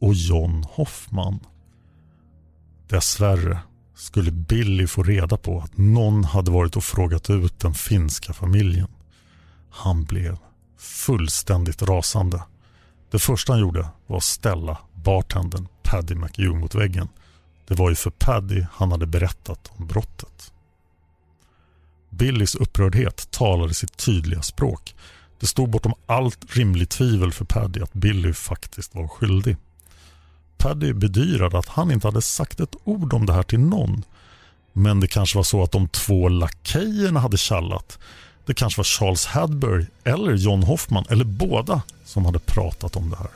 [0.00, 1.40] och John Hoffman.
[2.88, 3.58] Dessvärre
[3.98, 8.88] skulle Billy få reda på att någon hade varit och frågat ut den finska familjen.
[9.70, 10.38] Han blev
[10.78, 12.42] fullständigt rasande.
[13.10, 17.08] Det första han gjorde var att ställa bartendern Paddy McHugh mot väggen.
[17.68, 20.52] Det var ju för Paddy han hade berättat om brottet.
[22.10, 24.94] Billys upprördhet talade sitt tydliga språk.
[25.40, 29.56] Det stod bortom allt rimligt tvivel för Paddy att Billy faktiskt var skyldig.
[30.58, 34.04] Paddy bedyrade att han inte hade sagt ett ord om det här till någon.
[34.72, 37.98] Men det kanske var så att de två lakejerna hade kallat.
[38.46, 43.16] Det kanske var Charles Hadbury eller John Hoffman eller båda som hade pratat om det
[43.16, 43.30] här.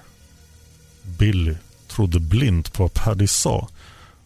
[1.02, 1.54] Billy
[1.88, 3.68] trodde blint på vad Paddy sa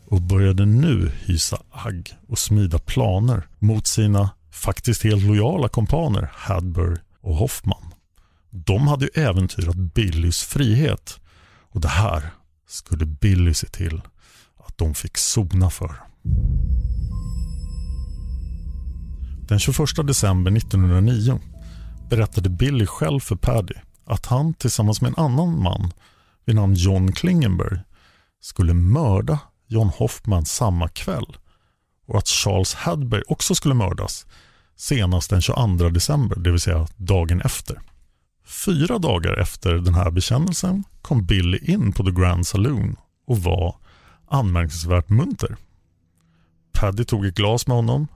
[0.09, 6.97] och började nu hysa agg och smida planer mot sina faktiskt helt lojala kompaner Hadbury
[7.21, 7.95] och Hoffman.
[8.51, 11.21] De hade ju äventyrat Billys frihet
[11.71, 12.31] och det här
[12.67, 14.03] skulle Billy se till
[14.67, 16.03] att de fick sona för.
[19.49, 21.41] Den 21 december 1909
[22.11, 23.75] berättade Billy själv för Paddy
[24.05, 25.93] att han tillsammans med en annan man
[26.45, 27.81] vid namn John Klingenberg
[28.41, 31.37] skulle mörda John Hoffman samma kväll
[32.07, 34.27] och att Charles Hadberg också skulle mördas
[34.77, 37.81] senast den 22 december, det vill säga dagen efter.
[38.47, 43.77] Fyra dagar efter den här bekännelsen kom Billy in på The Grand Saloon och var
[44.29, 45.57] anmärkningsvärt munter.
[46.73, 48.07] Paddy tog ett glas med honom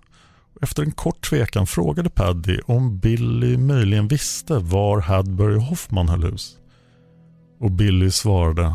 [0.55, 6.09] och efter en kort tvekan frågade Paddy om Billy möjligen visste var Hadbury och Hoffman
[6.09, 6.57] höll hus.
[7.61, 8.75] Och Billy svarade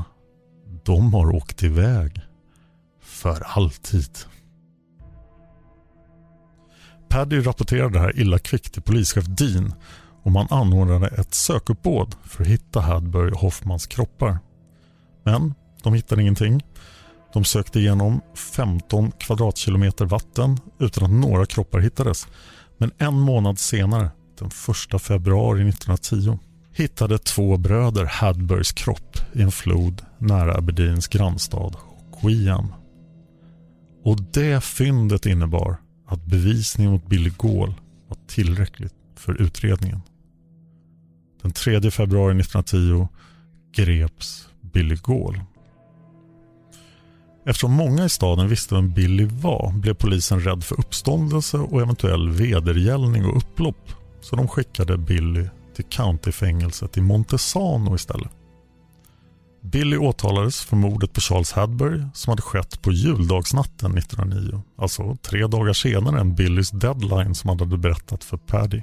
[0.83, 2.21] De har åkt iväg.
[3.01, 4.09] För alltid.
[7.09, 9.73] Paddy rapporterade det här illa kvickt till polischef Dean
[10.25, 14.37] och man anordnade ett sökuppbåd för att hitta Hadberg och Hoffmans kroppar.
[15.23, 16.65] Men de hittade ingenting.
[17.33, 22.27] De sökte igenom 15 kvadratkilometer vatten utan att några kroppar hittades.
[22.77, 24.09] Men en månad senare,
[24.39, 24.47] den
[24.93, 26.39] 1 februari 1910,
[26.73, 31.75] hittade två bröder Hadbergs kropp i en flod nära Aberdeens grannstad
[32.21, 32.73] Quiam.
[34.03, 37.73] Och det fyndet innebar att bevisningen mot Billy Gaul
[38.07, 40.01] var tillräckligt för utredningen.
[41.45, 43.07] Den 3 februari 1910
[43.75, 45.41] greps Billy Gaul.
[47.45, 52.29] Eftersom många i staden visste vem Billy var blev polisen rädd för uppståndelse och eventuell
[52.29, 58.31] vedergällning och upplopp så de skickade Billy till countyfängelset i Montesano istället.
[59.61, 64.61] Billy åtalades för mordet på Charles Hadbury som hade skett på juldagsnatten 1909.
[64.77, 68.81] Alltså tre dagar senare än Billys deadline som han hade berättat för Paddy.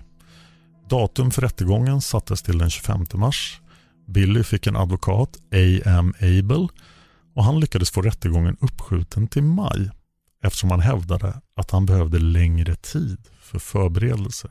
[0.88, 3.61] Datum för rättegången sattes till den 25 mars.
[4.07, 6.14] Billy fick en advokat, A.M.
[6.21, 6.68] Abel
[7.35, 9.90] och han lyckades få rättegången uppskjuten till maj
[10.42, 14.51] eftersom han hävdade att han behövde längre tid för förberedelser.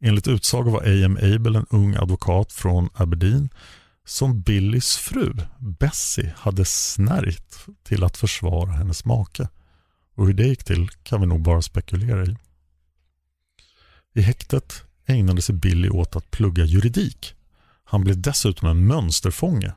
[0.00, 1.18] Enligt utsago var A.M.
[1.22, 3.48] Abel en ung advokat från Aberdeen
[4.04, 9.48] som Billys fru Bessie hade snärjt till att försvara hennes make.
[10.14, 12.36] Och hur det gick till kan vi nog bara spekulera i.
[14.14, 17.34] I häktet ägnade sig Billy åt att plugga juridik.
[17.84, 19.72] Han blev dessutom en mönsterfånge.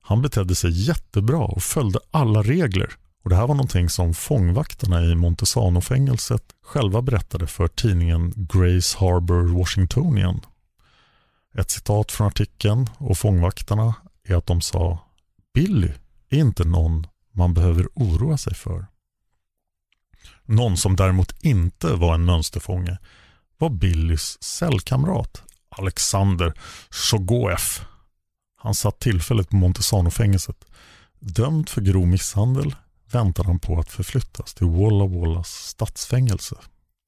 [0.00, 2.92] Han betedde sig jättebra och följde alla regler.
[3.22, 9.58] Och Det här var någonting som fångvaktarna i Montesano-fängelset själva berättade för tidningen Grace Harbor
[9.58, 10.40] Washingtonian.
[11.54, 14.98] Ett citat från artikeln och fångvaktarna är att de sa
[15.54, 15.90] Billy
[16.28, 18.86] är inte någon man behöver oroa sig för.
[20.44, 22.98] Någon som däremot inte var en mönsterfånge
[23.58, 26.54] var Billys cellkamrat Alexander
[26.90, 27.60] Sjogoev.
[28.56, 30.64] Han satt tillfälligt på Montesano-fängelset.
[31.18, 32.74] Dömd för grov misshandel
[33.10, 36.56] väntade han på att förflyttas till Walla Wallas stadsfängelse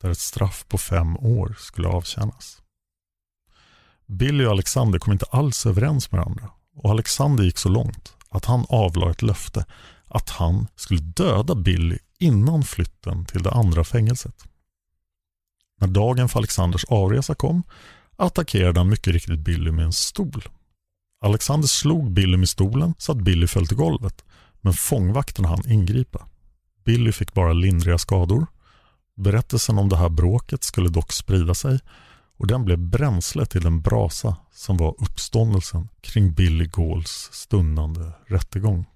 [0.03, 2.63] där ett straff på fem år skulle avtjänas.
[4.07, 8.45] Billy och Alexander kom inte alls överens med varandra och Alexander gick så långt att
[8.45, 9.65] han avlade ett löfte
[10.07, 14.50] att han skulle döda Billy innan flytten till det andra fängelset.
[15.81, 17.63] När dagen för Alexanders avresa kom
[18.17, 20.45] attackerade han mycket riktigt Billy med en stol.
[21.25, 24.25] Alexander slog Billy med stolen så att Billy föll till golvet
[24.61, 26.27] men fångvakterna hann ingripa.
[26.85, 28.47] Billy fick bara lindriga skador.
[29.17, 31.81] Berättelsen om det här bråket skulle dock sprida sig
[32.39, 38.87] och den blev bränsle till den brasa som var uppståndelsen kring Billy Gauls stundande rättegång.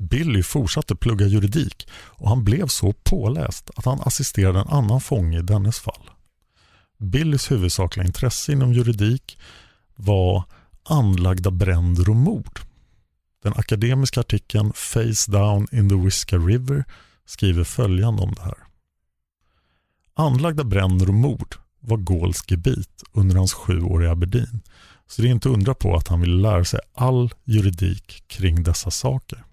[0.00, 5.38] Billy fortsatte plugga juridik och han blev så påläst att han assisterade en annan fånge
[5.38, 6.10] i dennes fall.
[6.98, 9.38] Billys huvudsakliga intresse inom juridik
[9.96, 10.44] var
[10.82, 12.60] anlagda bränder och mord.
[13.42, 16.84] Den akademiska artikeln Face Down in the Whiska River
[17.24, 18.58] skriver följande om det här.
[20.14, 24.60] Anlagda bränder och mord var Gauls gebit under hans sju år i Aberdeen.
[25.06, 28.90] Så det är inte undra på att han ville lära sig all juridik kring dessa
[28.90, 29.44] saker.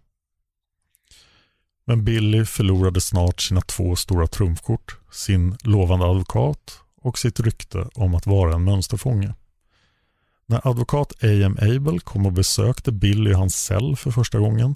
[1.89, 8.15] Men Billy förlorade snart sina två stora trumfkort, sin lovande advokat och sitt rykte om
[8.15, 9.33] att vara en mönsterfånge.
[10.45, 11.57] När advokat A.M.
[11.61, 14.75] Abel kom och besökte Billy i hans cell för första gången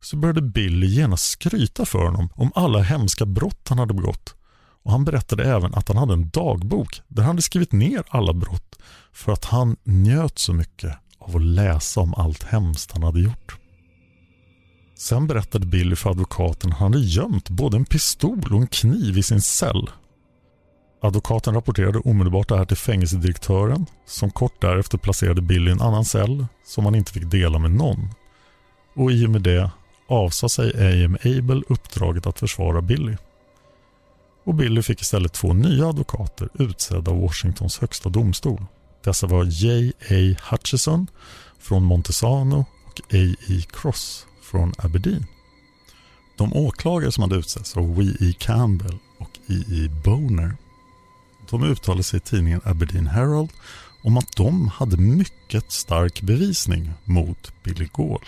[0.00, 4.34] så började Billy genast skryta för honom om alla hemska brott han hade begått.
[4.82, 8.32] Och Han berättade även att han hade en dagbok där han hade skrivit ner alla
[8.32, 8.78] brott
[9.12, 13.58] för att han njöt så mycket av att läsa om allt hemskt han hade gjort.
[14.98, 19.18] Sen berättade Billy för advokaten att han hade gömt både en pistol och en kniv
[19.18, 19.90] i sin cell.
[21.02, 26.04] Advokaten rapporterade omedelbart det här till fängelsedirektören som kort därefter placerade Billy i en annan
[26.04, 28.08] cell som han inte fick dela med någon.
[28.94, 29.70] Och i och med det
[30.08, 31.16] avsade sig A.M.
[31.24, 33.16] Abel uppdraget att försvara Billy.
[34.44, 38.66] Och Billy fick istället två nya advokater utsedda av Washingtons högsta domstol.
[39.04, 40.36] Dessa var J.A.
[40.50, 41.06] Hutchison
[41.58, 43.62] från Montesano och A.E.
[43.72, 45.26] Cross från Aberdeen.
[46.36, 48.30] De åklagare som hade utsetts var W.E.
[48.30, 48.34] E.
[48.38, 49.88] Campbell och E.E.
[50.04, 50.56] Boner.
[51.50, 53.50] De uttalade sig i tidningen Aberdeen Herald
[54.02, 58.24] om att de hade mycket stark bevisning mot Billy Gaul.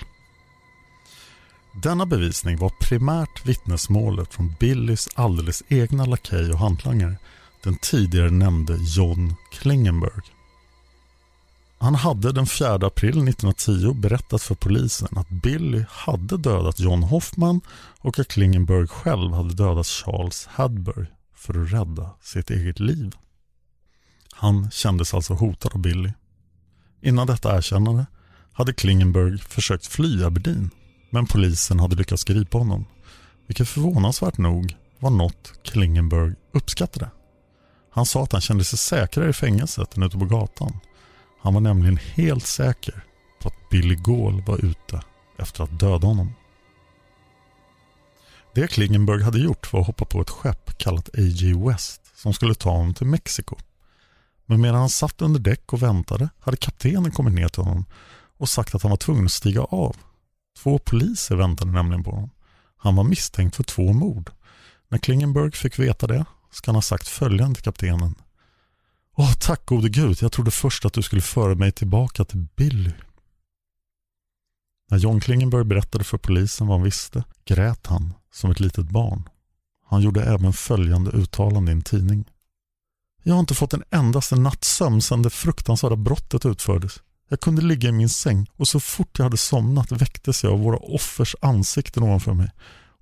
[1.73, 7.17] Denna bevisning var primärt vittnesmålet från Billys alldeles egna lakej och hantlangare,
[7.63, 10.39] den tidigare nämnde John Klingenberg.
[11.83, 17.61] Han hade den 4 april 1910 berättat för polisen att Billy hade dödat John Hoffman
[18.01, 23.14] och att Klingenberg själv hade dödat Charles Hadberg för att rädda sitt eget liv.
[24.33, 26.12] Han kändes alltså hotad av Billy.
[27.03, 28.07] Innan detta erkännande
[28.53, 30.71] hade Klingenberg försökt fly Aberdeen
[31.11, 32.85] men polisen hade lyckats gripa honom
[33.47, 37.11] vilket förvånansvärt nog var något Klingenberg uppskattade.
[37.90, 40.81] Han sa att han kände sig säkrare i fängelset än ute på gatan
[41.42, 43.05] han var nämligen helt säker
[43.42, 45.03] på att Billy Gaul var ute
[45.38, 46.33] efter att döda honom.
[48.55, 51.55] Det Klingenberg hade gjort var att hoppa på ett skepp kallat A.J.
[51.55, 53.57] West som skulle ta honom till Mexiko.
[54.47, 57.84] Men medan han satt under däck och väntade hade kaptenen kommit ner till honom
[58.38, 59.97] och sagt att han var tvungen att stiga av.
[60.59, 62.30] Två poliser väntade nämligen på honom.
[62.76, 64.30] Han var misstänkt för två mord.
[64.88, 68.14] När Klingenberg fick veta det ska han ha sagt följande till kaptenen.
[69.21, 70.18] Åh, tack gode gud.
[70.21, 72.91] Jag trodde först att du skulle föra mig tillbaka till Billy.
[74.91, 79.29] När John Klingenberg berättade för polisen vad han visste grät han som ett litet barn.
[79.87, 82.25] Han gjorde även följande uttalande i en tidning.
[83.23, 87.03] Jag har inte fått en endaste nattsömn sedan det fruktansvärda brottet utfördes.
[87.29, 90.61] Jag kunde ligga i min säng och så fort jag hade somnat väcktes jag av
[90.61, 92.51] våra offers ansikten ovanför mig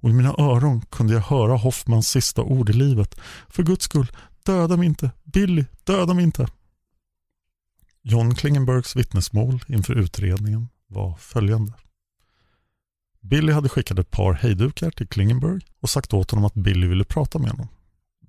[0.01, 3.21] och i mina öron kunde jag höra Hoffmans sista ord i livet.
[3.49, 4.13] För guds skull,
[4.43, 6.49] döda mig inte, Billy, döda mig inte.
[8.03, 11.73] John Klingenbergs vittnesmål inför utredningen var följande.
[13.21, 17.05] Billy hade skickat ett par hejdukar till Klingenberg och sagt åt honom att Billy ville
[17.05, 17.69] prata med honom.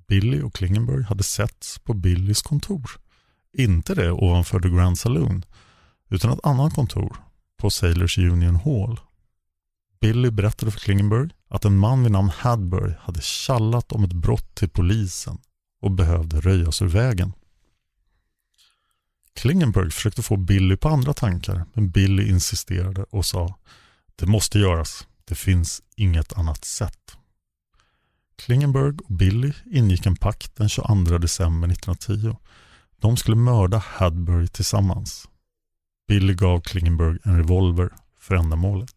[0.07, 2.91] Billy och Klingenberg hade setts på Billys kontor.
[3.53, 5.45] Inte det ovanför The Grand Saloon,
[6.09, 7.17] utan ett annat kontor
[7.57, 8.99] på Sailors Union Hall.
[10.01, 14.55] Billy berättade för Klingenberg att en man vid namn Hadbury hade kallat om ett brott
[14.55, 15.37] till polisen
[15.79, 17.33] och behövde röjas ur vägen.
[19.33, 23.55] Klingenberg försökte få Billy på andra tankar men Billy insisterade och sa
[24.15, 25.07] Det måste göras.
[25.25, 27.17] Det finns inget annat sätt.
[28.35, 32.37] Klingenberg och Billy ingick en pakt den 22 december 1910.
[32.99, 35.29] De skulle mörda Hadbury tillsammans.
[36.07, 38.95] Billy gav Klingenberg en revolver för ändamålet.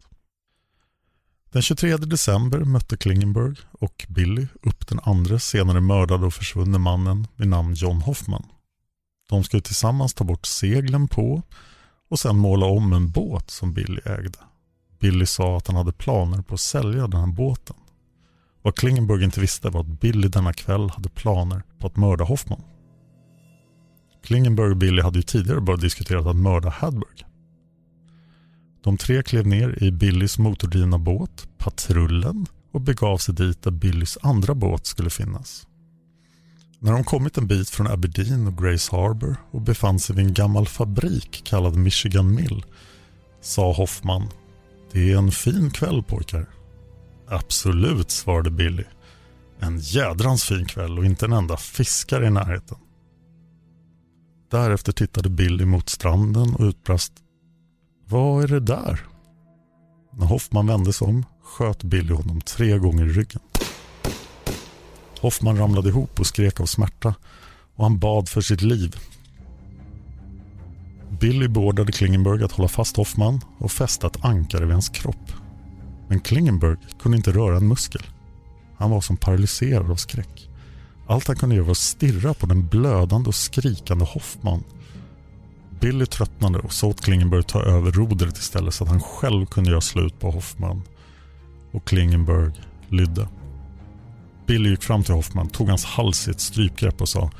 [1.53, 7.26] Den 23 december mötte Klingenberg och Billy upp den andra senare mördade och försvunne mannen
[7.36, 8.46] vid namn John Hoffman.
[9.28, 11.42] De skulle tillsammans ta bort seglen på
[12.11, 14.38] och sen måla om en båt som Billy ägde.
[15.00, 17.76] Billy sa att han hade planer på att sälja den här båten.
[18.62, 22.62] Vad Klingenberg inte visste var att Billy denna kväll hade planer på att mörda Hoffman.
[24.24, 27.32] Klingenberg och Billy hade ju tidigare börjat diskutera att mörda Hadberg.
[28.83, 34.18] De tre klev ner i Billys motordrivna båt, Patrullen, och begav sig dit där Billys
[34.22, 35.66] andra båt skulle finnas.
[36.78, 40.35] När de kommit en bit från Aberdeen och Grace Harbor och befann sig vid en
[40.35, 42.64] gammal fabrik kallad Michigan Mill
[43.41, 44.28] sa Hoffman
[44.93, 46.47] Det är en fin kväll pojkar.
[47.28, 48.85] Absolut, svarade Billy.
[49.61, 52.78] En jädrans fin kväll och inte en enda fiskare i närheten.
[54.51, 57.12] Därefter tittade Billy mot stranden och utbrast
[58.12, 59.00] vad är det där?
[60.12, 63.40] När Hoffman vände sig om sköt Billy honom tre gånger i ryggen.
[65.20, 67.14] Hoffman ramlade ihop och skrek av smärta
[67.76, 68.96] och han bad för sitt liv.
[71.20, 75.32] Billy beordrade Klingenberg att hålla fast Hoffman och fästa ett ankare vid hans kropp.
[76.08, 78.02] Men Klingenberg kunde inte röra en muskel.
[78.76, 80.50] Han var som paralyserad av skräck.
[81.06, 84.64] Allt han kunde göra var att stirra på den blödande och skrikande Hoffman.
[85.83, 89.70] Billy tröttnade och sa åt Klingenberg ta över rodret istället så att han själv kunde
[89.70, 90.83] göra slut på Hoffman.
[91.72, 92.53] Och Klingenberg
[92.89, 93.28] lydde.
[94.47, 97.30] Billy gick fram till Hoffman, tog hans hals i ett strypgrepp och sa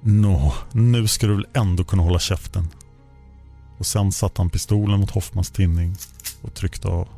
[0.00, 2.68] Nå, nu ska du väl ändå kunna hålla käften.
[3.78, 5.96] Och sen satte han pistolen mot Hoffmans tinning
[6.42, 7.08] och tryckte av.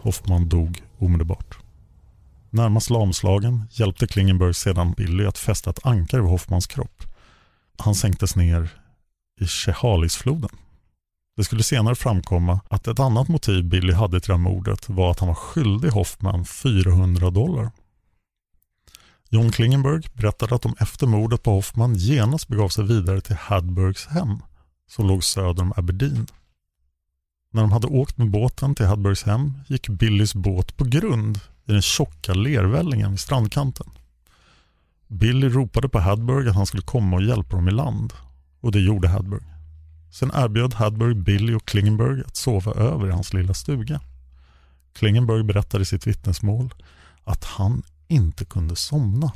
[0.00, 1.58] Hoffman dog omedelbart.
[2.50, 7.02] Närmast lamslagen hjälpte Klingenberg sedan Billy att fästa ett ankare vid Hoffmans kropp.
[7.78, 8.81] Han sänktes ner
[9.42, 10.50] i Chehalisfloden.
[11.36, 15.10] Det skulle senare framkomma att ett annat motiv Billy hade till det här mordet var
[15.10, 17.70] att han var skyldig Hoffman 400 dollar.
[19.30, 24.06] John Klingenberg berättade att de efter mordet på Hoffman genast begav sig vidare till Hadbergs
[24.06, 24.38] hem
[24.90, 26.26] som låg söder om Aberdeen.
[27.50, 31.36] När de hade åkt med båten till Hadbergs hem gick Billys båt på grund
[31.66, 33.86] i den tjocka lervällingen vid strandkanten.
[35.08, 38.12] Billy ropade på Hadberg att han skulle komma och hjälpa dem i land
[38.62, 39.42] och det gjorde Hadburg.
[40.10, 44.00] Sen erbjöd Hadburg Billy och Klingenberg att sova över i hans lilla stuga.
[44.92, 46.74] Klingenberg berättade i sitt vittnesmål
[47.24, 49.32] att han inte kunde somna.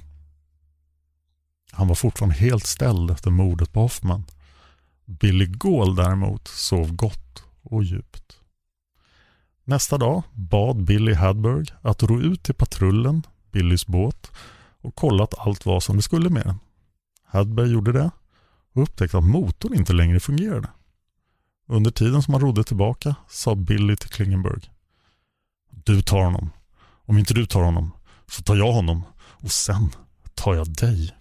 [1.73, 4.25] Han var fortfarande helt ställd efter mordet på Hoffman.
[5.05, 8.39] Billy Gaul däremot sov gott och djupt.
[9.65, 13.23] Nästa dag bad Billy Hadberg att ro ut till patrullen,
[13.53, 14.33] Billys båt,
[14.81, 16.59] och kolla att allt var som det skulle med den.
[17.25, 18.11] Hadberg gjorde det
[18.77, 20.69] och upptäckte att motorn inte längre fungerade.
[21.69, 24.71] Under tiden som han rodde tillbaka sa Billy till Klingenberg.
[25.71, 26.51] Du tar honom.
[27.07, 27.91] Om inte du tar honom
[28.27, 29.91] så tar jag honom och sen
[30.35, 31.15] tar jag dig.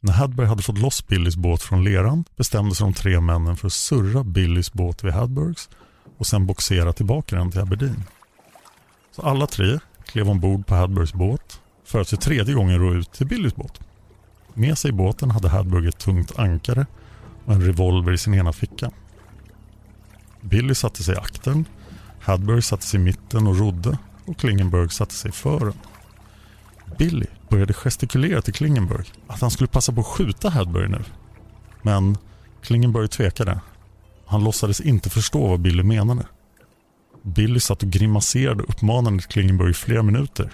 [0.00, 3.66] När Hadberg hade fått loss Billys båt från leran bestämde sig de tre männen för
[3.66, 5.68] att surra Billys båt vid Hadbergs
[6.18, 8.04] och sen boxera tillbaka den till Aberdeen.
[9.10, 13.12] Så alla tre klev ombord på Hadbergs båt för att för tredje gången ro ut
[13.12, 13.80] till Billys båt.
[14.54, 16.86] Med sig i båten hade Hadburg ett tungt ankare
[17.44, 18.90] och en revolver i sin ena ficka.
[20.40, 21.64] Billy satte sig i aktern,
[22.20, 25.74] Hadburg satte sig i mitten och rodde och Klingenberg satte sig i fören.
[26.98, 31.04] Billy började gestikulera till Klingenberg att han skulle passa på att skjuta Hadburg nu.
[31.82, 32.16] Men
[32.62, 33.60] Klingenberg tvekade.
[34.26, 36.26] Han låtsades inte förstå vad Billy menade.
[37.22, 40.50] Billy satt och grimaserade uppmanande till Klingenberg i flera minuter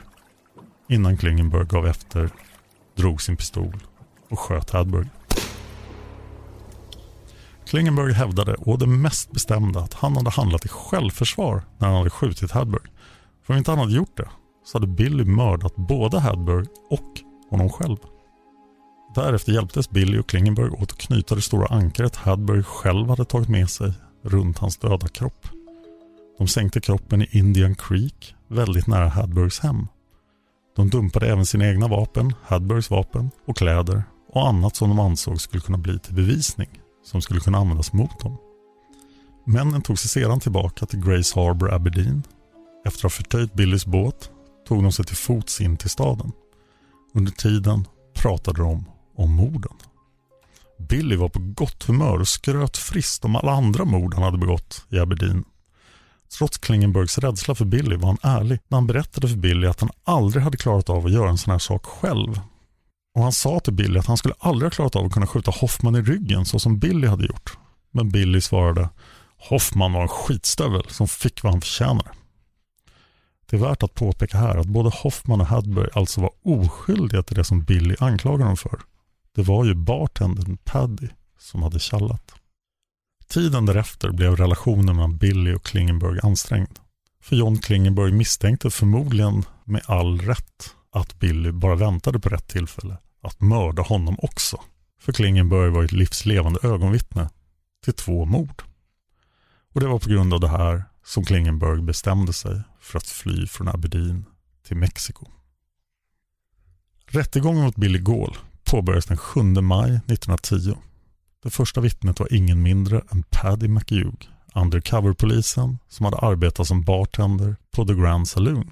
[0.88, 2.30] innan Klingenberg gav efter,
[2.96, 3.76] drog sin pistol
[4.30, 5.08] och sköt Hadberg.
[7.66, 12.10] Klingenberg hävdade å det mest bestämda att han hade handlat i självförsvar när han hade
[12.10, 12.82] skjutit Hadberg.
[13.42, 14.28] För om inte han hade gjort det
[14.64, 17.20] så hade Billy mördat både Hadberg och
[17.50, 17.96] honom själv.
[19.14, 23.48] Därefter hjälptes Billy och Klingenberg åt att knyta det stora ankaret Hadberg själv hade tagit
[23.48, 23.92] med sig
[24.22, 25.48] runt hans döda kropp.
[26.38, 29.86] De sänkte kroppen i Indian Creek, väldigt nära Hadbergs hem.
[30.76, 35.40] De dumpade även sina egna vapen, Hadbergs vapen och kläder och annat som de ansåg
[35.40, 36.68] skulle kunna bli till bevisning
[37.04, 38.36] som skulle kunna användas mot dem.
[39.46, 42.22] Männen tog sig sedan tillbaka till Grace Harbor, Aberdeen.
[42.86, 44.30] Efter att ha förtöjt Billys båt
[44.68, 46.32] tog de sig till fots in till staden.
[47.14, 48.84] Under tiden pratade de
[49.16, 49.76] om morden.
[50.78, 54.86] Billy var på gott humör och skröt friskt om alla andra mord han hade begått
[54.90, 55.44] i Aberdeen.
[56.38, 59.90] Trots Klingenbergs rädsla för Billy var han ärlig när han berättade för Billy att han
[60.04, 62.40] aldrig hade klarat av att göra en sån här sak själv.
[63.14, 65.50] Och Han sa till Billy att han skulle aldrig ha klarat av att kunna skjuta
[65.50, 67.58] Hoffman i ryggen så som Billy hade gjort.
[67.90, 68.88] Men Billy svarade
[69.36, 72.10] Hoffman var en skitstövel som fick vad han förtjänade.
[73.50, 77.36] Det är värt att påpeka här att både Hoffman och Hadberg alltså var oskyldiga till
[77.36, 78.80] det som Billy anklagade dem för.
[79.34, 81.08] Det var ju bartendern Paddy
[81.38, 82.34] som hade kallat.
[83.28, 86.78] Tiden därefter blev relationen mellan Billy och Klingenberg ansträngd.
[87.22, 92.96] För John Klingenberg misstänkte förmodligen med all rätt att Billy bara väntade på rätt tillfälle
[93.22, 94.60] att mörda honom också.
[95.00, 97.30] För Klingenberg var ett livslevande ögonvittne
[97.84, 98.62] till två mord.
[99.74, 103.46] Och det var på grund av det här som Klingenberg bestämde sig för att fly
[103.46, 104.24] från Aberdeen
[104.66, 105.26] till Mexiko.
[107.06, 110.76] Rättegången mot Billy Gaul påbörjades den 7 maj 1910.
[111.44, 117.56] Det första vittnet var ingen mindre än Paddy McHugh, undercover-polisen som hade arbetat som bartender
[117.76, 118.70] på The Grand Saloon.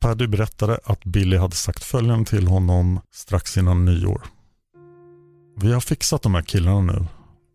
[0.00, 4.22] Paddy berättade att Billy hade sagt följande till honom strax innan nyår.
[5.60, 7.06] Vi har fixat de här killarna nu.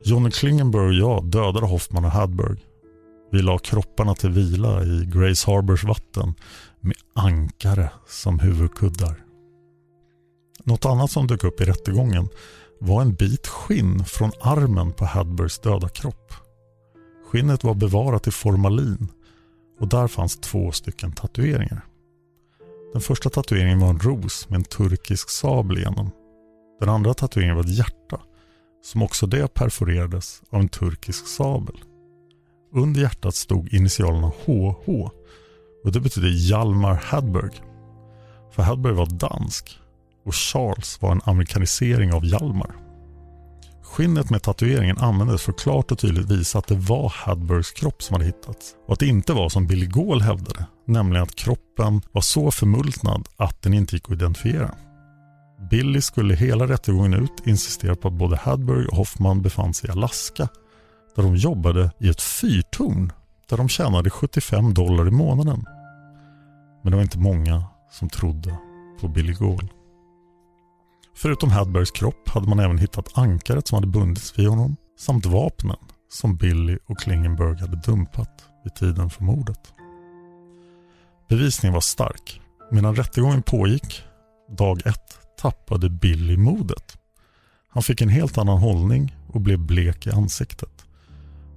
[0.04, 2.58] Johnny Klingenberg och jag dödade Hoffman och Hadberg.
[3.32, 6.34] Vi la kropparna till vila i Grace Harbors vatten
[6.80, 9.24] med ankare som huvudkuddar.
[10.64, 12.30] Något annat som dök upp i rättegången
[12.80, 16.34] var en bit skinn från armen på Hadbergs döda kropp.
[17.26, 19.08] Skinnet var bevarat i formalin
[19.80, 21.86] och där fanns två stycken tatueringar.
[22.94, 26.12] Den första tatueringen var en ros med en turkisk sabel igenom.
[26.80, 28.22] Den andra tatueringen var ett hjärta
[28.84, 31.76] som också det perforerades av en turkisk sabel.
[32.74, 35.10] Under hjärtat stod initialerna HH
[35.84, 37.62] och det betyder Hjalmar Hadberg.
[38.52, 39.80] För Hadberg var dansk
[40.26, 42.76] och Charles var en amerikanisering av Hjalmar.
[43.84, 48.04] Skinnet med tatueringen användes för att klart och tydligt visa att det var Hadbergs kropp
[48.04, 52.02] som hade hittats och att det inte var som Billy Gaul hävdade, nämligen att kroppen
[52.12, 54.76] var så förmultnad att den inte gick att identifiera.
[55.70, 59.92] Billy skulle hela rättegången ut insistera på att både Hadberg och Hoffman befann sig i
[59.92, 60.48] Alaska
[61.16, 63.12] där de jobbade i ett fyrtorn
[63.50, 65.66] där de tjänade 75 dollar i månaden.
[66.84, 68.58] Men det var inte många som trodde
[69.02, 69.70] på Billy Gaul.
[71.22, 75.78] Förutom Hadbergs kropp hade man även hittat ankaret som hade bundits vid honom samt vapnen
[76.12, 79.74] som Billy och Klingenberg hade dumpat vid tiden för mordet.
[81.30, 82.42] Bevisningen var stark.
[82.72, 84.04] Medan rättegången pågick,
[84.58, 86.98] dag ett, tappade Billy modet.
[87.70, 90.86] Han fick en helt annan hållning och blev blek i ansiktet.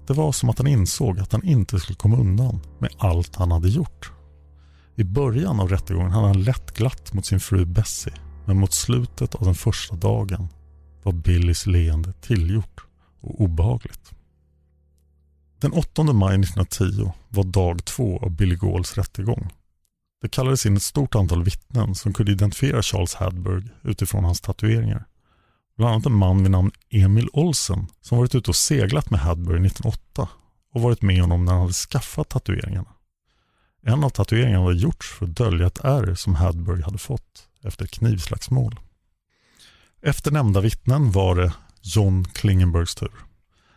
[0.06, 3.50] Det var som att han insåg att han inte skulle komma undan med allt han
[3.50, 4.12] hade gjort.
[4.96, 9.34] I början av rättegången hade han lätt glatt mot sin fru Bessie men mot slutet
[9.34, 10.48] av den första dagen
[11.02, 12.80] var Billys leende tillgjort
[13.20, 14.10] och obehagligt.
[15.60, 19.50] Den 8 maj 1910 var dag två av Billy Gauls rättegång.
[20.22, 25.04] Det kallades in ett stort antal vittnen som kunde identifiera Charles Hadberg utifrån hans tatueringar.
[25.76, 29.66] Bland annat en man vid namn Emil Olsen som varit ute och seglat med Hadberg
[29.66, 30.28] 1908
[30.74, 32.88] och varit med honom när han hade skaffat tatueringarna.
[33.86, 37.86] En av tatueringarna hade gjorts för att dölja ett ärr som Hadberg hade fått efter
[37.86, 38.80] knivslagsmål.
[40.02, 41.52] Efter nämnda vittnen var det
[41.82, 43.12] John Klingenbergs tur.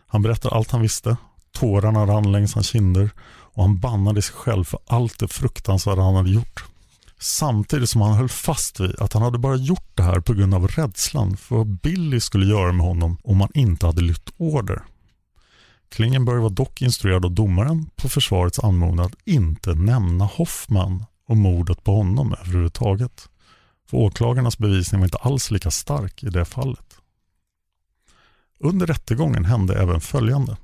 [0.06, 1.16] Han berättade allt han visste.
[1.52, 6.14] Tårarna rann längs hans kinder och han bannade sig själv för allt det fruktansvärda han
[6.14, 6.64] hade gjort.
[7.18, 10.54] Samtidigt som han höll fast vid att han hade bara gjort det här på grund
[10.54, 14.82] av rädslan för vad Billy skulle göra med honom om han inte hade lytt order.
[15.88, 21.84] Klingenberg var dock instruerad av domaren på försvarets anmodan att inte nämna Hoffman och mordet
[21.84, 23.28] på honom överhuvudtaget.
[23.90, 26.96] För åklagarnas bevisning var inte alls lika stark i det fallet.
[28.58, 30.56] Under rättegången hände även följande.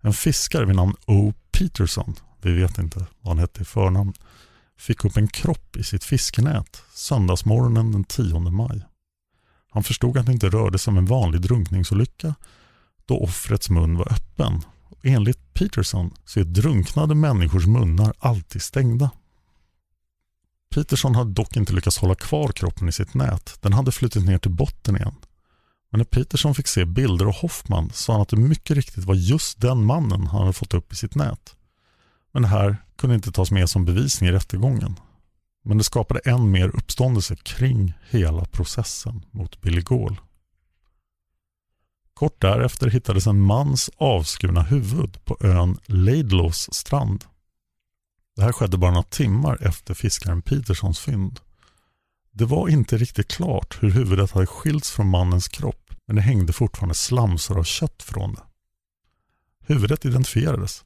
[0.00, 1.32] En fiskare vid namn O.
[1.52, 4.12] Peterson, vi vet inte vad han hette i förnamn,
[4.78, 8.82] fick upp en kropp i sitt fiskenät söndagsmorgonen den 10 maj.
[9.70, 12.34] Han förstod att det inte rörde sig om en vanlig drunkningsolycka
[13.06, 14.62] då offrets mun var öppen.
[15.02, 19.10] Enligt Peterson så är drunknade människors munnar alltid stängda.
[20.74, 23.58] Peterson hade dock inte lyckats hålla kvar kroppen i sitt nät.
[23.60, 25.14] Den hade flutit ner till botten igen.
[25.90, 29.14] Men när Peterson fick se bilder av Hoffman sa han att det mycket riktigt var
[29.14, 31.56] just den mannen han hade fått upp i sitt nät.
[32.32, 35.00] Men det här kunde inte tas med som bevisning i rättegången.
[35.64, 40.16] Men det skapade än mer uppståndelse kring hela processen mot Billy Gaul.
[42.14, 47.24] Kort därefter hittades en mans avskurna huvud på ön Laidlaws strand.
[48.36, 51.40] Det här skedde bara några timmar efter fiskaren Petersons fynd.
[52.32, 56.52] Det var inte riktigt klart hur huvudet hade skilts från mannens kropp men det hängde
[56.52, 58.42] fortfarande slamsor av kött från det.
[59.66, 60.84] Huvudet identifierades.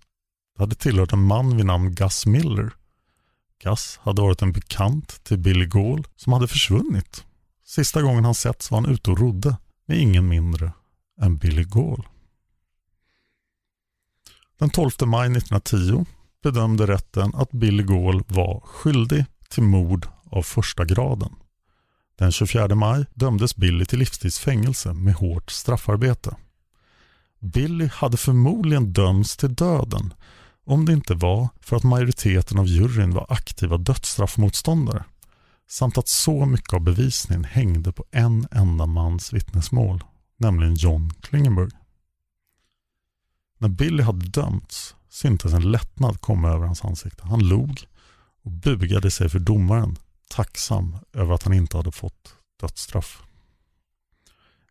[0.57, 2.73] Det hade tillhört en man vid namn Gus Miller.
[3.65, 7.25] Gus hade varit en bekant till Billy Gaul som hade försvunnit.
[7.65, 9.57] Sista gången han setts var han ute och rodde
[9.87, 10.73] med ingen mindre
[11.21, 12.07] än Billy Gaul.
[14.59, 16.07] Den 12 maj 1910
[16.43, 21.35] bedömde rätten att Billy Gaul var skyldig till mord av första graden.
[22.19, 26.37] Den 24 maj dömdes Billy till livstidsfängelse med hårt straffarbete.
[27.41, 30.15] Billy hade förmodligen dömts till döden
[30.67, 35.05] om det inte var för att majoriteten av juryn var aktiva dödsstraffmotståndare
[35.69, 40.05] samt att så mycket av bevisningen hängde på en enda mans vittnesmål,
[40.39, 41.71] nämligen John Klingenberg.
[43.59, 47.27] När Billy hade dömts syntes en lättnad komma över hans ansikte.
[47.27, 47.87] Han log
[48.43, 49.97] och bugade sig för domaren,
[50.31, 53.23] tacksam över att han inte hade fått dödsstraff.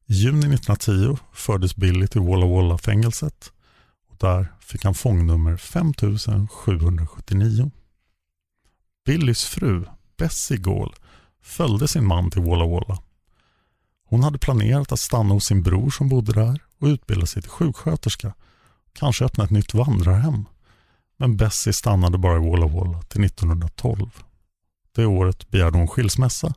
[0.05, 3.51] I juni 1910 fördes Billy till Walla Walla-fängelset
[4.09, 7.71] och där fick han fångnummer 5779.
[9.05, 9.85] Billys fru,
[10.17, 10.95] Bessie Gaul,
[11.41, 12.99] följde sin man till Walla Walla.
[14.09, 17.51] Hon hade planerat att stanna hos sin bror som bodde där och utbilda sig till
[17.51, 18.33] sjuksköterska
[18.93, 20.45] kanske öppna ett nytt vandrarhem.
[21.17, 24.09] Men Bessie stannade bara i Walla Walla till 1912.
[24.95, 26.53] Det året begärde hon skilsmässa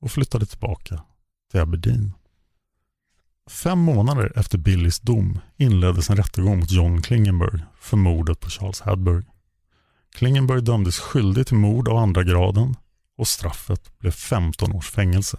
[0.00, 1.02] och flyttade tillbaka
[1.50, 2.12] till Aberdeen.
[3.50, 8.80] Fem månader efter Billys dom inleddes en rättegång mot John Klingenberg för mordet på Charles
[8.80, 9.24] Hadberg.
[10.14, 12.76] Klingenberg dömdes skyldig till mord av andra graden
[13.18, 15.38] och straffet blev 15 års fängelse.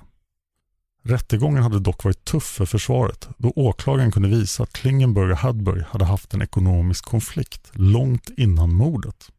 [1.06, 5.84] Rättegången hade dock varit tuff för försvaret då åklagaren kunde visa att Klingenberg och Hadberg
[5.90, 9.32] hade haft en ekonomisk konflikt långt innan mordet.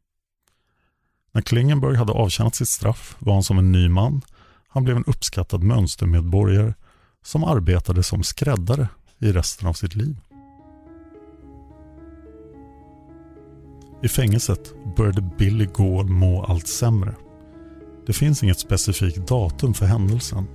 [1.32, 4.22] När Klingenberg hade avtjänat sitt straff var han som en ny man.
[4.68, 6.74] Han blev en uppskattad mönstermedborgare
[7.24, 8.88] som arbetade som skräddare
[9.18, 10.16] i resten av sitt liv.
[14.02, 17.14] I fängelset började Billy Gaul må allt sämre.
[18.06, 20.46] Det finns inget specifikt datum för händelsen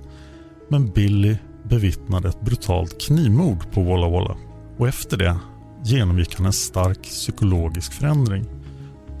[0.70, 4.36] men Billy bevittnade ett brutalt knivmord på Walla Walla
[4.78, 5.36] och efter det
[5.84, 8.44] genomgick han en stark psykologisk förändring.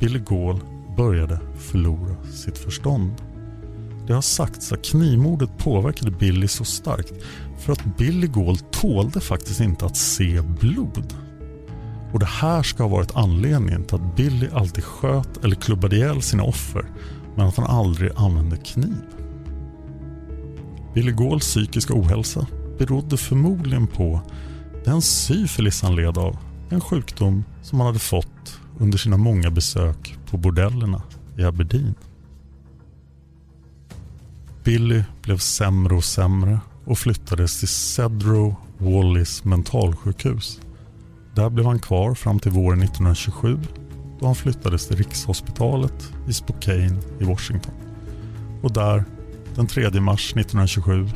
[0.00, 0.60] Billy Gaul
[0.96, 3.12] började förlora sitt förstånd.
[4.06, 7.12] Det har sagts att knivmordet påverkade Billy så starkt
[7.58, 11.14] för att Billy Gaul tålde faktiskt inte att se blod.
[12.12, 16.22] Och Det här ska ha varit anledningen till att Billy alltid sköt eller klubbade ihjäl
[16.22, 16.84] sina offer
[17.36, 19.04] men att han aldrig använde kniv.
[20.94, 22.46] Billy Gauls psykiska ohälsa
[22.78, 24.20] berodde förmodligen på
[24.84, 26.36] den syfilis han led av.
[26.70, 31.02] En sjukdom som han hade fått under sina många besök på bordellerna
[31.38, 31.94] i Aberdeen.
[34.64, 40.60] Billy blev sämre och sämre och flyttades till Cedro Wallis mentalsjukhus.
[41.34, 43.58] Där blev han kvar fram till våren 1927
[44.20, 47.74] då han flyttades till Rikshospitalet i Spokane i Washington.
[48.62, 49.04] Och där
[49.54, 51.08] den 3 mars 1927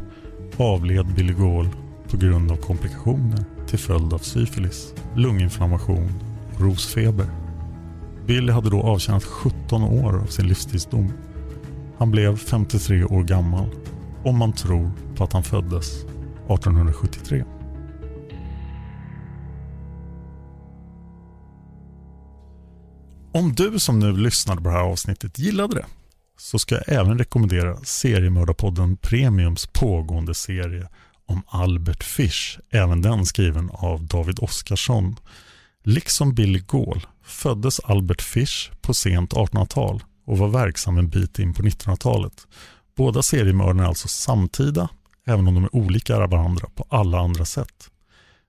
[0.57, 1.69] avled Billy Gaul
[2.11, 6.13] på grund av komplikationer till följd av syfilis, lunginflammation
[6.55, 7.27] och rosfeber.
[8.27, 11.13] Billy hade då avtjänat 17 år av sin livstidsdom.
[11.99, 13.71] Han blev 53 år gammal
[14.25, 17.45] om man tror på att han föddes 1873.
[23.33, 25.87] Om du som nu lyssnade på det här avsnittet gillade det
[26.37, 30.89] så ska jag även rekommendera Seriemördarpodden Premiums pågående serie
[31.27, 35.17] om Albert Fish, även den skriven av David Oskarsson.
[35.85, 41.55] Liksom Billy Gaul föddes Albert Fish på sent 1800-tal och var verksam en bit in
[41.55, 42.47] på 1900-talet.
[42.97, 44.89] Båda seriemördarna är alltså samtida,
[45.27, 47.91] även om de är olika varandra på alla andra sätt.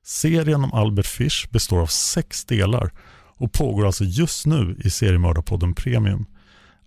[0.05, 2.91] Serien om Albert Fish består av sex delar
[3.37, 6.25] och pågår alltså just nu i Seriemördarpodden Premium.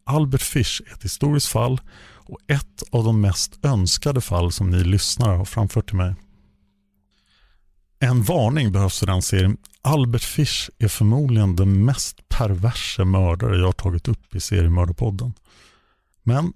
[0.08, 1.80] Albert Fish är ett historiskt fall
[2.14, 6.14] och ett av de mest önskade fall som ni lyssnare har framfört till mig.
[8.00, 9.56] En varning behövs för den serien.
[9.82, 15.32] Albert Fish är förmodligen den mest perverse mördare jag har tagit upp i seriemördarpodden.
[16.22, 16.52] Men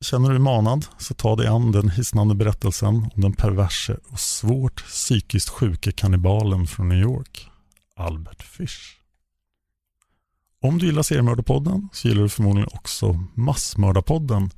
[0.00, 4.20] Känner du dig manad så ta dig an den hisnande berättelsen om den perverse och
[4.20, 7.50] svårt psykiskt sjuke kannibalen från New York,
[7.96, 9.05] Albert Fish.
[10.62, 14.50] Om du gillar Seriemördarpodden så gillar du förmodligen också Massmördarpodden.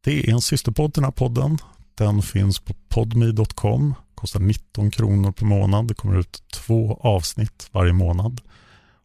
[0.00, 1.58] Det är en systerpodd till den här podden.
[1.94, 5.88] Den finns på podme.com, kostar 19 kronor per månad.
[5.88, 8.40] Det kommer ut två avsnitt varje månad.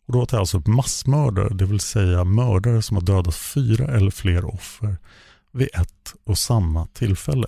[0.08, 3.98] Och då tar jag alltså upp massmördare, det vill säga mördare som har dödat fyra
[3.98, 4.98] eller fler offer
[5.52, 7.48] vid ett och samma tillfälle.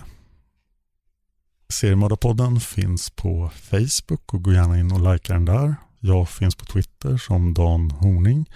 [1.68, 5.74] Seriemördarpodden finns på Facebook och gå gärna in och likea den där.
[6.06, 8.50] Jag finns på Twitter som Dan Horning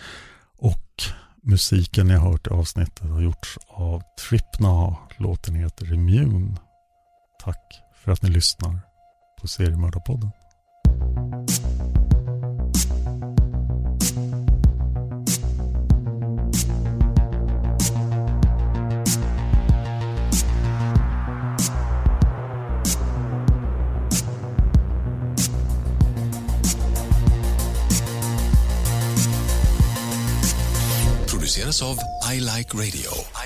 [0.59, 1.03] och
[1.43, 4.97] musiken ni har hört i avsnittet har gjorts av Tripna.
[5.17, 6.57] Låten heter Immune.
[7.45, 8.81] Tack för att ni lyssnar
[9.41, 10.31] på Seriemördarpodden.
[31.49, 31.99] Produceras av
[32.35, 33.38] I Like Radio.